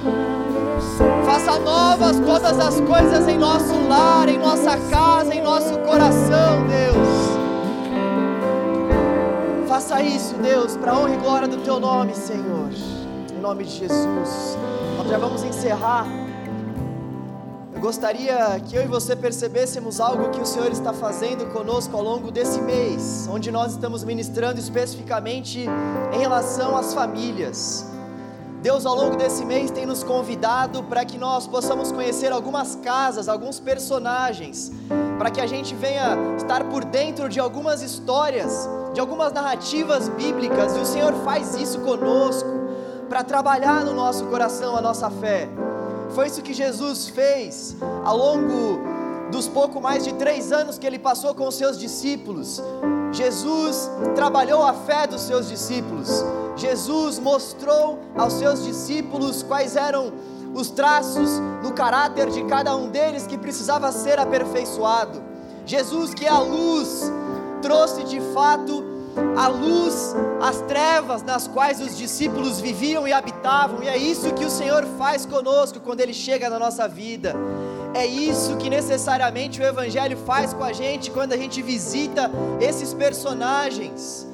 Faça 1.27 1.59
novas 1.59 2.21
todas 2.21 2.61
as 2.61 2.81
coisas 2.83 3.27
em 3.27 3.37
nosso 3.37 3.75
lar, 3.89 4.29
em 4.29 4.39
nossa 4.39 4.77
casa, 4.89 5.35
em 5.35 5.43
nosso 5.43 5.81
coração, 5.81 6.65
Deus. 6.69 7.09
Faça 9.69 10.01
isso, 10.01 10.37
Deus, 10.37 10.77
para 10.77 10.97
honra 10.97 11.15
e 11.15 11.17
glória 11.17 11.49
do 11.49 11.57
teu 11.57 11.81
nome, 11.81 12.15
Senhor. 12.15 12.71
Em 13.37 13.41
nome 13.41 13.65
de 13.65 13.79
Jesus. 13.79 14.57
Nós 14.97 15.09
já 15.09 15.19
vamos 15.19 15.43
encerrar. 15.43 16.07
Gostaria 17.81 18.61
que 18.69 18.77
eu 18.77 18.83
e 18.83 18.87
você 18.87 19.17
percebêssemos 19.17 20.01
algo 20.01 20.29
que 20.29 20.39
o 20.39 20.45
Senhor 20.45 20.71
está 20.71 20.93
fazendo 20.93 21.51
conosco 21.51 21.97
ao 21.97 22.03
longo 22.03 22.31
desse 22.31 22.61
mês, 22.61 23.27
onde 23.33 23.51
nós 23.51 23.73
estamos 23.73 24.05
ministrando 24.05 24.61
especificamente 24.61 25.65
em 26.13 26.19
relação 26.19 26.77
às 26.77 26.93
famílias. 26.93 27.87
Deus, 28.61 28.85
ao 28.85 28.95
longo 28.95 29.17
desse 29.17 29.47
mês, 29.47 29.71
tem 29.71 29.87
nos 29.87 30.05
convidado 30.05 30.83
para 30.83 31.07
que 31.07 31.17
nós 31.17 31.47
possamos 31.47 31.91
conhecer 31.91 32.31
algumas 32.31 32.75
casas, 32.77 33.31
alguns 33.31 33.59
personagens, 33.59 34.71
para 35.17 35.31
que 35.31 35.41
a 35.41 35.47
gente 35.47 35.75
venha 35.75 36.19
estar 36.37 36.65
por 36.65 36.85
dentro 36.85 37.31
de 37.31 37.41
algumas 37.41 37.81
histórias, 37.81 38.69
de 38.93 39.01
algumas 39.01 39.33
narrativas 39.33 40.07
bíblicas, 40.11 40.77
e 40.77 40.81
o 40.81 40.85
Senhor 40.85 41.15
faz 41.25 41.55
isso 41.55 41.81
conosco, 41.81 42.51
para 43.09 43.25
trabalhar 43.25 43.87
no 43.87 43.95
nosso 43.95 44.27
coração 44.27 44.77
a 44.77 44.83
nossa 44.83 45.09
fé. 45.09 45.49
Foi 46.15 46.27
isso 46.27 46.43
que 46.43 46.53
Jesus 46.53 47.09
fez 47.09 47.77
ao 48.05 48.17
longo 48.17 48.81
dos 49.31 49.47
pouco 49.47 49.81
mais 49.81 50.05
de 50.05 50.13
três 50.15 50.51
anos 50.53 50.79
que 50.79 50.87
ele 50.87 50.99
passou 50.99 51.35
com 51.35 51.47
os 51.47 51.55
seus 51.55 51.79
discípulos. 51.79 52.61
Jesus 53.13 53.91
trabalhou 54.15 54.63
a 54.63 54.73
fé 54.73 55.07
dos 55.07 55.23
seus 55.23 55.49
discípulos. 55.49 56.25
Jesus 56.57 57.19
mostrou 57.19 57.99
aos 58.17 58.35
seus 58.35 58.65
discípulos 58.65 59.43
quais 59.43 59.77
eram 59.77 60.13
os 60.55 60.71
traços 60.71 61.31
no 61.63 61.73
caráter 61.73 62.29
de 62.31 62.43
cada 62.45 62.77
um 62.77 62.89
deles 62.89 63.27
que 63.27 63.39
precisava 63.39 63.93
ser 63.93 64.19
aperfeiçoado. 64.19 65.23
Jesus, 65.65 66.13
que 66.13 66.27
é 66.27 66.29
a 66.29 66.41
luz, 66.41 67.11
trouxe 67.63 68.03
de 68.05 68.21
fato 68.35 68.90
a 69.37 69.49
luz 69.49 70.15
às 70.41 70.61
trevas 70.63 71.23
nas 71.23 71.47
quais 71.47 71.81
os 71.81 71.97
discípulos 71.97 72.61
viviam 72.61 73.07
e 73.07 73.13
habitavam, 73.13 73.83
e 73.83 73.89
é 73.89 73.97
isso 73.97 74.33
que 74.35 74.45
o 74.45 74.51
Senhor 74.51 74.85
faz 74.99 75.27
conosco 75.27 75.81
quando 75.81 76.01
Ele 76.01 76.15
chega 76.15 76.49
na 76.49 76.59
nossa 76.59 76.87
vida. 76.87 77.35
É 77.93 78.07
isso 78.07 78.57
que 78.57 78.71
necessariamente 78.71 79.61
o 79.61 79.65
Evangelho 79.65 80.17
faz 80.19 80.53
com 80.53 80.63
a 80.63 80.73
gente 80.73 81.11
quando 81.11 81.33
a 81.33 81.37
gente 81.37 81.61
visita 81.61 82.31
esses 82.61 82.95
personagens. 82.95 84.27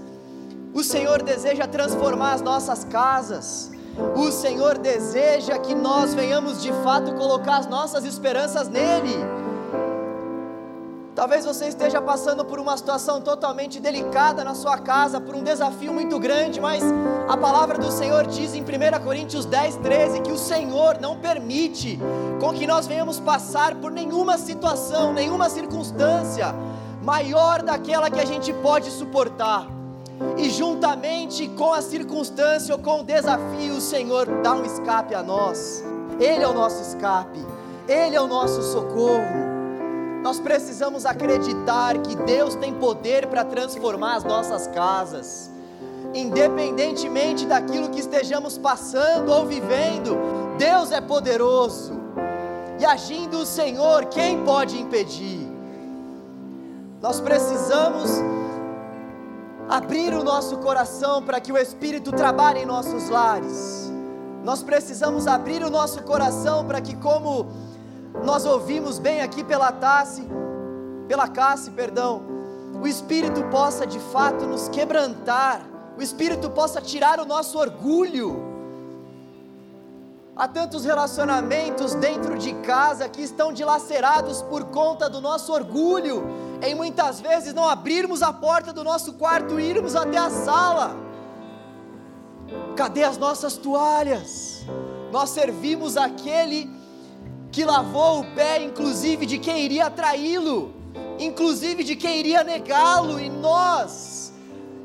O 0.74 0.84
Senhor 0.84 1.22
deseja 1.22 1.66
transformar 1.66 2.34
as 2.34 2.42
nossas 2.42 2.84
casas. 2.84 3.70
O 4.14 4.30
Senhor 4.30 4.76
deseja 4.76 5.58
que 5.58 5.74
nós 5.74 6.12
venhamos 6.12 6.62
de 6.62 6.70
fato 6.84 7.14
colocar 7.14 7.56
as 7.56 7.66
nossas 7.66 8.04
esperanças 8.04 8.68
nele. 8.68 9.16
Talvez 11.16 11.46
você 11.46 11.68
esteja 11.68 11.98
passando 11.98 12.44
por 12.44 12.60
uma 12.60 12.76
situação 12.76 13.22
totalmente 13.22 13.80
delicada 13.80 14.44
na 14.44 14.54
sua 14.54 14.76
casa, 14.76 15.18
por 15.18 15.34
um 15.34 15.42
desafio 15.42 15.90
muito 15.90 16.18
grande, 16.18 16.60
mas 16.60 16.84
a 17.26 17.34
palavra 17.38 17.78
do 17.78 17.90
Senhor 17.90 18.26
diz 18.26 18.54
em 18.54 18.60
1 18.60 19.02
Coríntios 19.02 19.46
10, 19.46 19.76
13 19.76 20.20
que 20.20 20.30
o 20.30 20.36
Senhor 20.36 21.00
não 21.00 21.16
permite 21.16 21.98
com 22.38 22.52
que 22.52 22.66
nós 22.66 22.86
venhamos 22.86 23.18
passar 23.18 23.76
por 23.76 23.90
nenhuma 23.90 24.36
situação, 24.36 25.14
nenhuma 25.14 25.48
circunstância 25.48 26.54
maior 27.02 27.62
daquela 27.62 28.10
que 28.10 28.20
a 28.20 28.26
gente 28.26 28.52
pode 28.52 28.90
suportar. 28.90 29.66
E 30.36 30.50
juntamente 30.50 31.48
com 31.48 31.72
a 31.72 31.80
circunstância 31.80 32.74
ou 32.74 32.80
com 32.82 33.00
o 33.00 33.04
desafio, 33.04 33.76
o 33.76 33.80
Senhor 33.80 34.26
dá 34.42 34.52
um 34.52 34.66
escape 34.66 35.14
a 35.14 35.22
nós. 35.22 35.82
Ele 36.20 36.44
é 36.44 36.48
o 36.48 36.52
nosso 36.52 36.82
escape, 36.82 37.40
Ele 37.88 38.14
é 38.14 38.20
o 38.20 38.26
nosso 38.26 38.60
socorro. 38.62 39.45
Nós 40.22 40.40
precisamos 40.40 41.06
acreditar 41.06 41.98
que 41.98 42.16
Deus 42.16 42.54
tem 42.54 42.74
poder 42.74 43.26
para 43.26 43.44
transformar 43.44 44.16
as 44.16 44.24
nossas 44.24 44.66
casas, 44.68 45.50
independentemente 46.14 47.46
daquilo 47.46 47.90
que 47.90 48.00
estejamos 48.00 48.58
passando 48.58 49.30
ou 49.32 49.46
vivendo, 49.46 50.16
Deus 50.58 50.90
é 50.90 51.00
poderoso, 51.00 51.92
e 52.78 52.84
agindo 52.84 53.38
o 53.38 53.46
Senhor, 53.46 54.06
quem 54.06 54.44
pode 54.44 54.80
impedir? 54.80 55.46
Nós 57.00 57.20
precisamos 57.20 58.10
abrir 59.68 60.14
o 60.14 60.22
nosso 60.22 60.58
coração 60.58 61.22
para 61.22 61.40
que 61.40 61.52
o 61.52 61.58
Espírito 61.58 62.12
trabalhe 62.12 62.60
em 62.60 62.66
nossos 62.66 63.08
lares. 63.08 63.92
Nós 64.44 64.62
precisamos 64.62 65.26
abrir 65.26 65.62
o 65.62 65.70
nosso 65.70 66.02
coração 66.02 66.64
para 66.64 66.80
que, 66.80 66.94
como 66.96 67.46
nós 68.24 68.44
ouvimos 68.44 68.98
bem 68.98 69.20
aqui 69.20 69.44
pela 69.44 69.70
tasse, 69.72 70.26
pela 71.06 71.28
Cassi, 71.28 71.70
perdão, 71.70 72.22
o 72.80 72.86
Espírito 72.86 73.42
possa 73.44 73.86
de 73.86 73.98
fato 73.98 74.44
nos 74.44 74.68
quebrantar, 74.68 75.62
o 75.96 76.02
Espírito 76.02 76.50
possa 76.50 76.80
tirar 76.80 77.20
o 77.20 77.24
nosso 77.24 77.58
orgulho. 77.58 78.44
Há 80.36 80.46
tantos 80.46 80.84
relacionamentos 80.84 81.94
dentro 81.94 82.36
de 82.36 82.52
casa 82.56 83.08
que 83.08 83.22
estão 83.22 83.52
dilacerados 83.52 84.42
por 84.42 84.64
conta 84.64 85.08
do 85.08 85.20
nosso 85.20 85.50
orgulho, 85.52 86.24
em 86.60 86.74
muitas 86.74 87.20
vezes 87.20 87.54
não 87.54 87.66
abrirmos 87.66 88.22
a 88.22 88.32
porta 88.32 88.72
do 88.72 88.84
nosso 88.84 89.14
quarto 89.14 89.58
e 89.58 89.64
irmos 89.64 89.96
até 89.96 90.18
a 90.18 90.28
sala. 90.28 90.94
Cadê 92.76 93.02
as 93.04 93.16
nossas 93.16 93.56
toalhas? 93.56 94.66
Nós 95.10 95.30
servimos 95.30 95.96
aquele 95.96 96.70
que 97.56 97.64
lavou 97.64 98.20
o 98.20 98.24
pé, 98.34 98.62
inclusive, 98.62 99.24
de 99.24 99.38
quem 99.38 99.64
iria 99.64 99.88
traí-lo, 99.88 100.74
inclusive 101.18 101.82
de 101.82 101.96
quem 101.96 102.18
iria 102.18 102.44
negá-lo, 102.44 103.18
e 103.18 103.30
nós, 103.30 104.30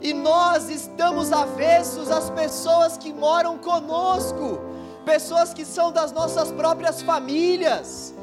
e 0.02 0.14
nós 0.14 0.70
estamos 0.70 1.34
avessos 1.34 2.10
às 2.10 2.30
pessoas 2.30 2.98
que 2.98 3.12
moram 3.12 3.58
conosco, 3.58 4.58
pessoas 5.04 5.54
que 5.54 5.66
são 5.66 5.92
das 5.92 6.14
nossas 6.14 6.50
próprias 6.50 7.02
famílias. 7.02 8.14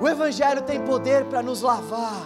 O 0.00 0.08
Evangelho 0.08 0.62
tem 0.62 0.80
poder 0.82 1.24
para 1.24 1.42
nos 1.42 1.60
lavar. 1.60 2.24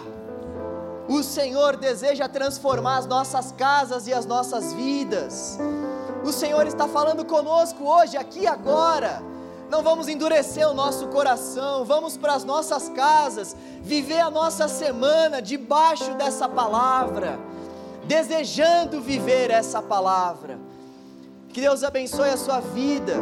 O 1.09 1.23
Senhor 1.23 1.75
deseja 1.75 2.29
transformar 2.29 2.99
as 2.99 3.07
nossas 3.07 3.51
casas 3.51 4.05
e 4.05 4.13
as 4.13 4.27
nossas 4.27 4.71
vidas. 4.73 5.57
O 6.23 6.31
Senhor 6.31 6.67
está 6.67 6.87
falando 6.87 7.25
conosco 7.25 7.83
hoje, 7.83 8.15
aqui 8.15 8.45
agora 8.45 9.32
não 9.73 9.81
vamos 9.81 10.07
endurecer 10.07 10.69
o 10.69 10.73
nosso 10.75 11.07
coração, 11.07 11.83
vamos 11.83 12.15
para 12.15 12.35
as 12.35 12.43
nossas 12.43 12.89
casas, 12.89 13.55
viver 13.81 14.19
a 14.19 14.29
nossa 14.29 14.67
semana 14.67 15.41
debaixo 15.41 16.13
dessa 16.13 16.47
palavra, 16.47 17.39
desejando 18.03 19.01
viver 19.01 19.49
essa 19.49 19.81
palavra. 19.81 20.59
Que 21.49 21.59
Deus 21.59 21.83
abençoe 21.83 22.29
a 22.29 22.37
sua 22.37 22.59
vida, 22.59 23.15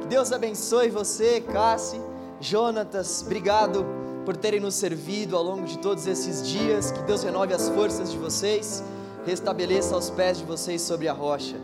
que 0.00 0.06
Deus 0.06 0.30
abençoe 0.30 0.88
você, 0.88 1.40
Cassi, 1.40 2.00
Jonatas, 2.40 3.22
obrigado 3.22 3.84
por 4.24 4.36
terem 4.36 4.60
nos 4.60 4.76
servido 4.76 5.36
ao 5.36 5.42
longo 5.42 5.64
de 5.64 5.78
todos 5.78 6.06
esses 6.06 6.46
dias, 6.46 6.92
que 6.92 7.02
Deus 7.02 7.24
renove 7.24 7.52
as 7.52 7.68
forças 7.70 8.12
de 8.12 8.18
vocês, 8.18 8.84
restabeleça 9.26 9.96
os 9.96 10.10
pés 10.10 10.38
de 10.38 10.44
vocês 10.44 10.80
sobre 10.80 11.08
a 11.08 11.12
rocha. 11.12 11.56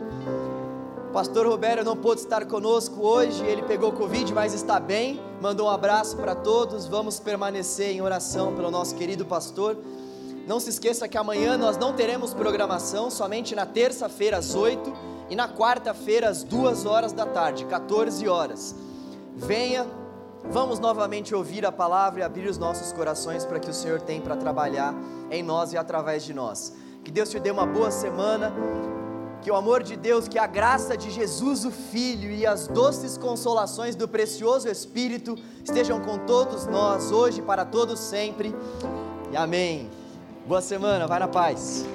Pastor 1.15 1.47
Roberto 1.47 1.85
não 1.85 1.95
pôde 1.95 2.19
estar 2.19 2.45
conosco 2.45 2.99
hoje, 2.99 3.41
ele 3.45 3.61
pegou 3.61 3.93
Covid, 3.93 4.33
mas 4.33 4.53
está 4.53 4.81
bem. 4.81 5.21
Mandou 5.41 5.67
um 5.67 5.69
abraço 5.69 6.17
para 6.17 6.35
todos. 6.35 6.87
Vamos 6.87 7.21
permanecer 7.21 7.91
em 7.91 8.01
oração 8.01 8.53
pelo 8.53 8.69
nosso 8.69 8.95
querido 8.95 9.25
pastor. 9.25 9.77
Não 10.45 10.59
se 10.59 10.71
esqueça 10.71 11.07
que 11.07 11.17
amanhã 11.17 11.57
nós 11.57 11.77
não 11.77 11.93
teremos 11.93 12.33
programação, 12.33 13.09
somente 13.09 13.55
na 13.55 13.65
terça-feira 13.65 14.39
às 14.39 14.55
8 14.55 14.93
e 15.29 15.37
na 15.37 15.47
quarta-feira 15.47 16.27
às 16.27 16.43
2 16.43 16.85
horas 16.85 17.13
da 17.13 17.25
tarde, 17.25 17.63
14 17.63 18.27
horas. 18.27 18.75
Venha, 19.37 19.87
vamos 20.51 20.79
novamente 20.79 21.33
ouvir 21.33 21.65
a 21.65 21.71
palavra 21.71 22.19
e 22.19 22.23
abrir 22.23 22.49
os 22.49 22.57
nossos 22.57 22.91
corações 22.91 23.45
para 23.45 23.61
que 23.61 23.69
o 23.69 23.73
Senhor 23.73 24.01
tem 24.01 24.19
para 24.19 24.35
trabalhar 24.35 24.93
em 25.31 25.41
nós 25.41 25.71
e 25.71 25.77
através 25.77 26.25
de 26.25 26.33
nós. 26.33 26.73
Que 27.05 27.09
Deus 27.11 27.29
te 27.29 27.39
dê 27.39 27.51
uma 27.51 27.65
boa 27.65 27.89
semana 27.89 28.51
que 29.45 29.51
o 29.51 29.55
amor 29.55 29.83
de 29.83 29.95
Deus, 29.95 30.27
que 30.27 30.39
a 30.39 30.47
graça 30.47 30.97
de 30.97 31.11
Jesus, 31.11 31.65
o 31.65 31.69
Filho, 31.69 32.31
e 32.31 32.47
as 32.47 32.67
doces 32.67 33.15
consolações 33.15 33.95
do 33.95 34.07
precioso 34.07 34.67
Espírito 34.67 35.37
estejam 35.63 36.01
com 36.01 36.17
todos 36.17 36.65
nós, 36.65 37.11
hoje, 37.11 37.43
para 37.43 37.63
todos 37.63 37.99
sempre. 37.99 38.55
E 39.31 39.37
amém. 39.37 39.87
Boa 40.47 40.61
semana, 40.61 41.05
vai 41.05 41.19
na 41.19 41.27
paz. 41.27 41.85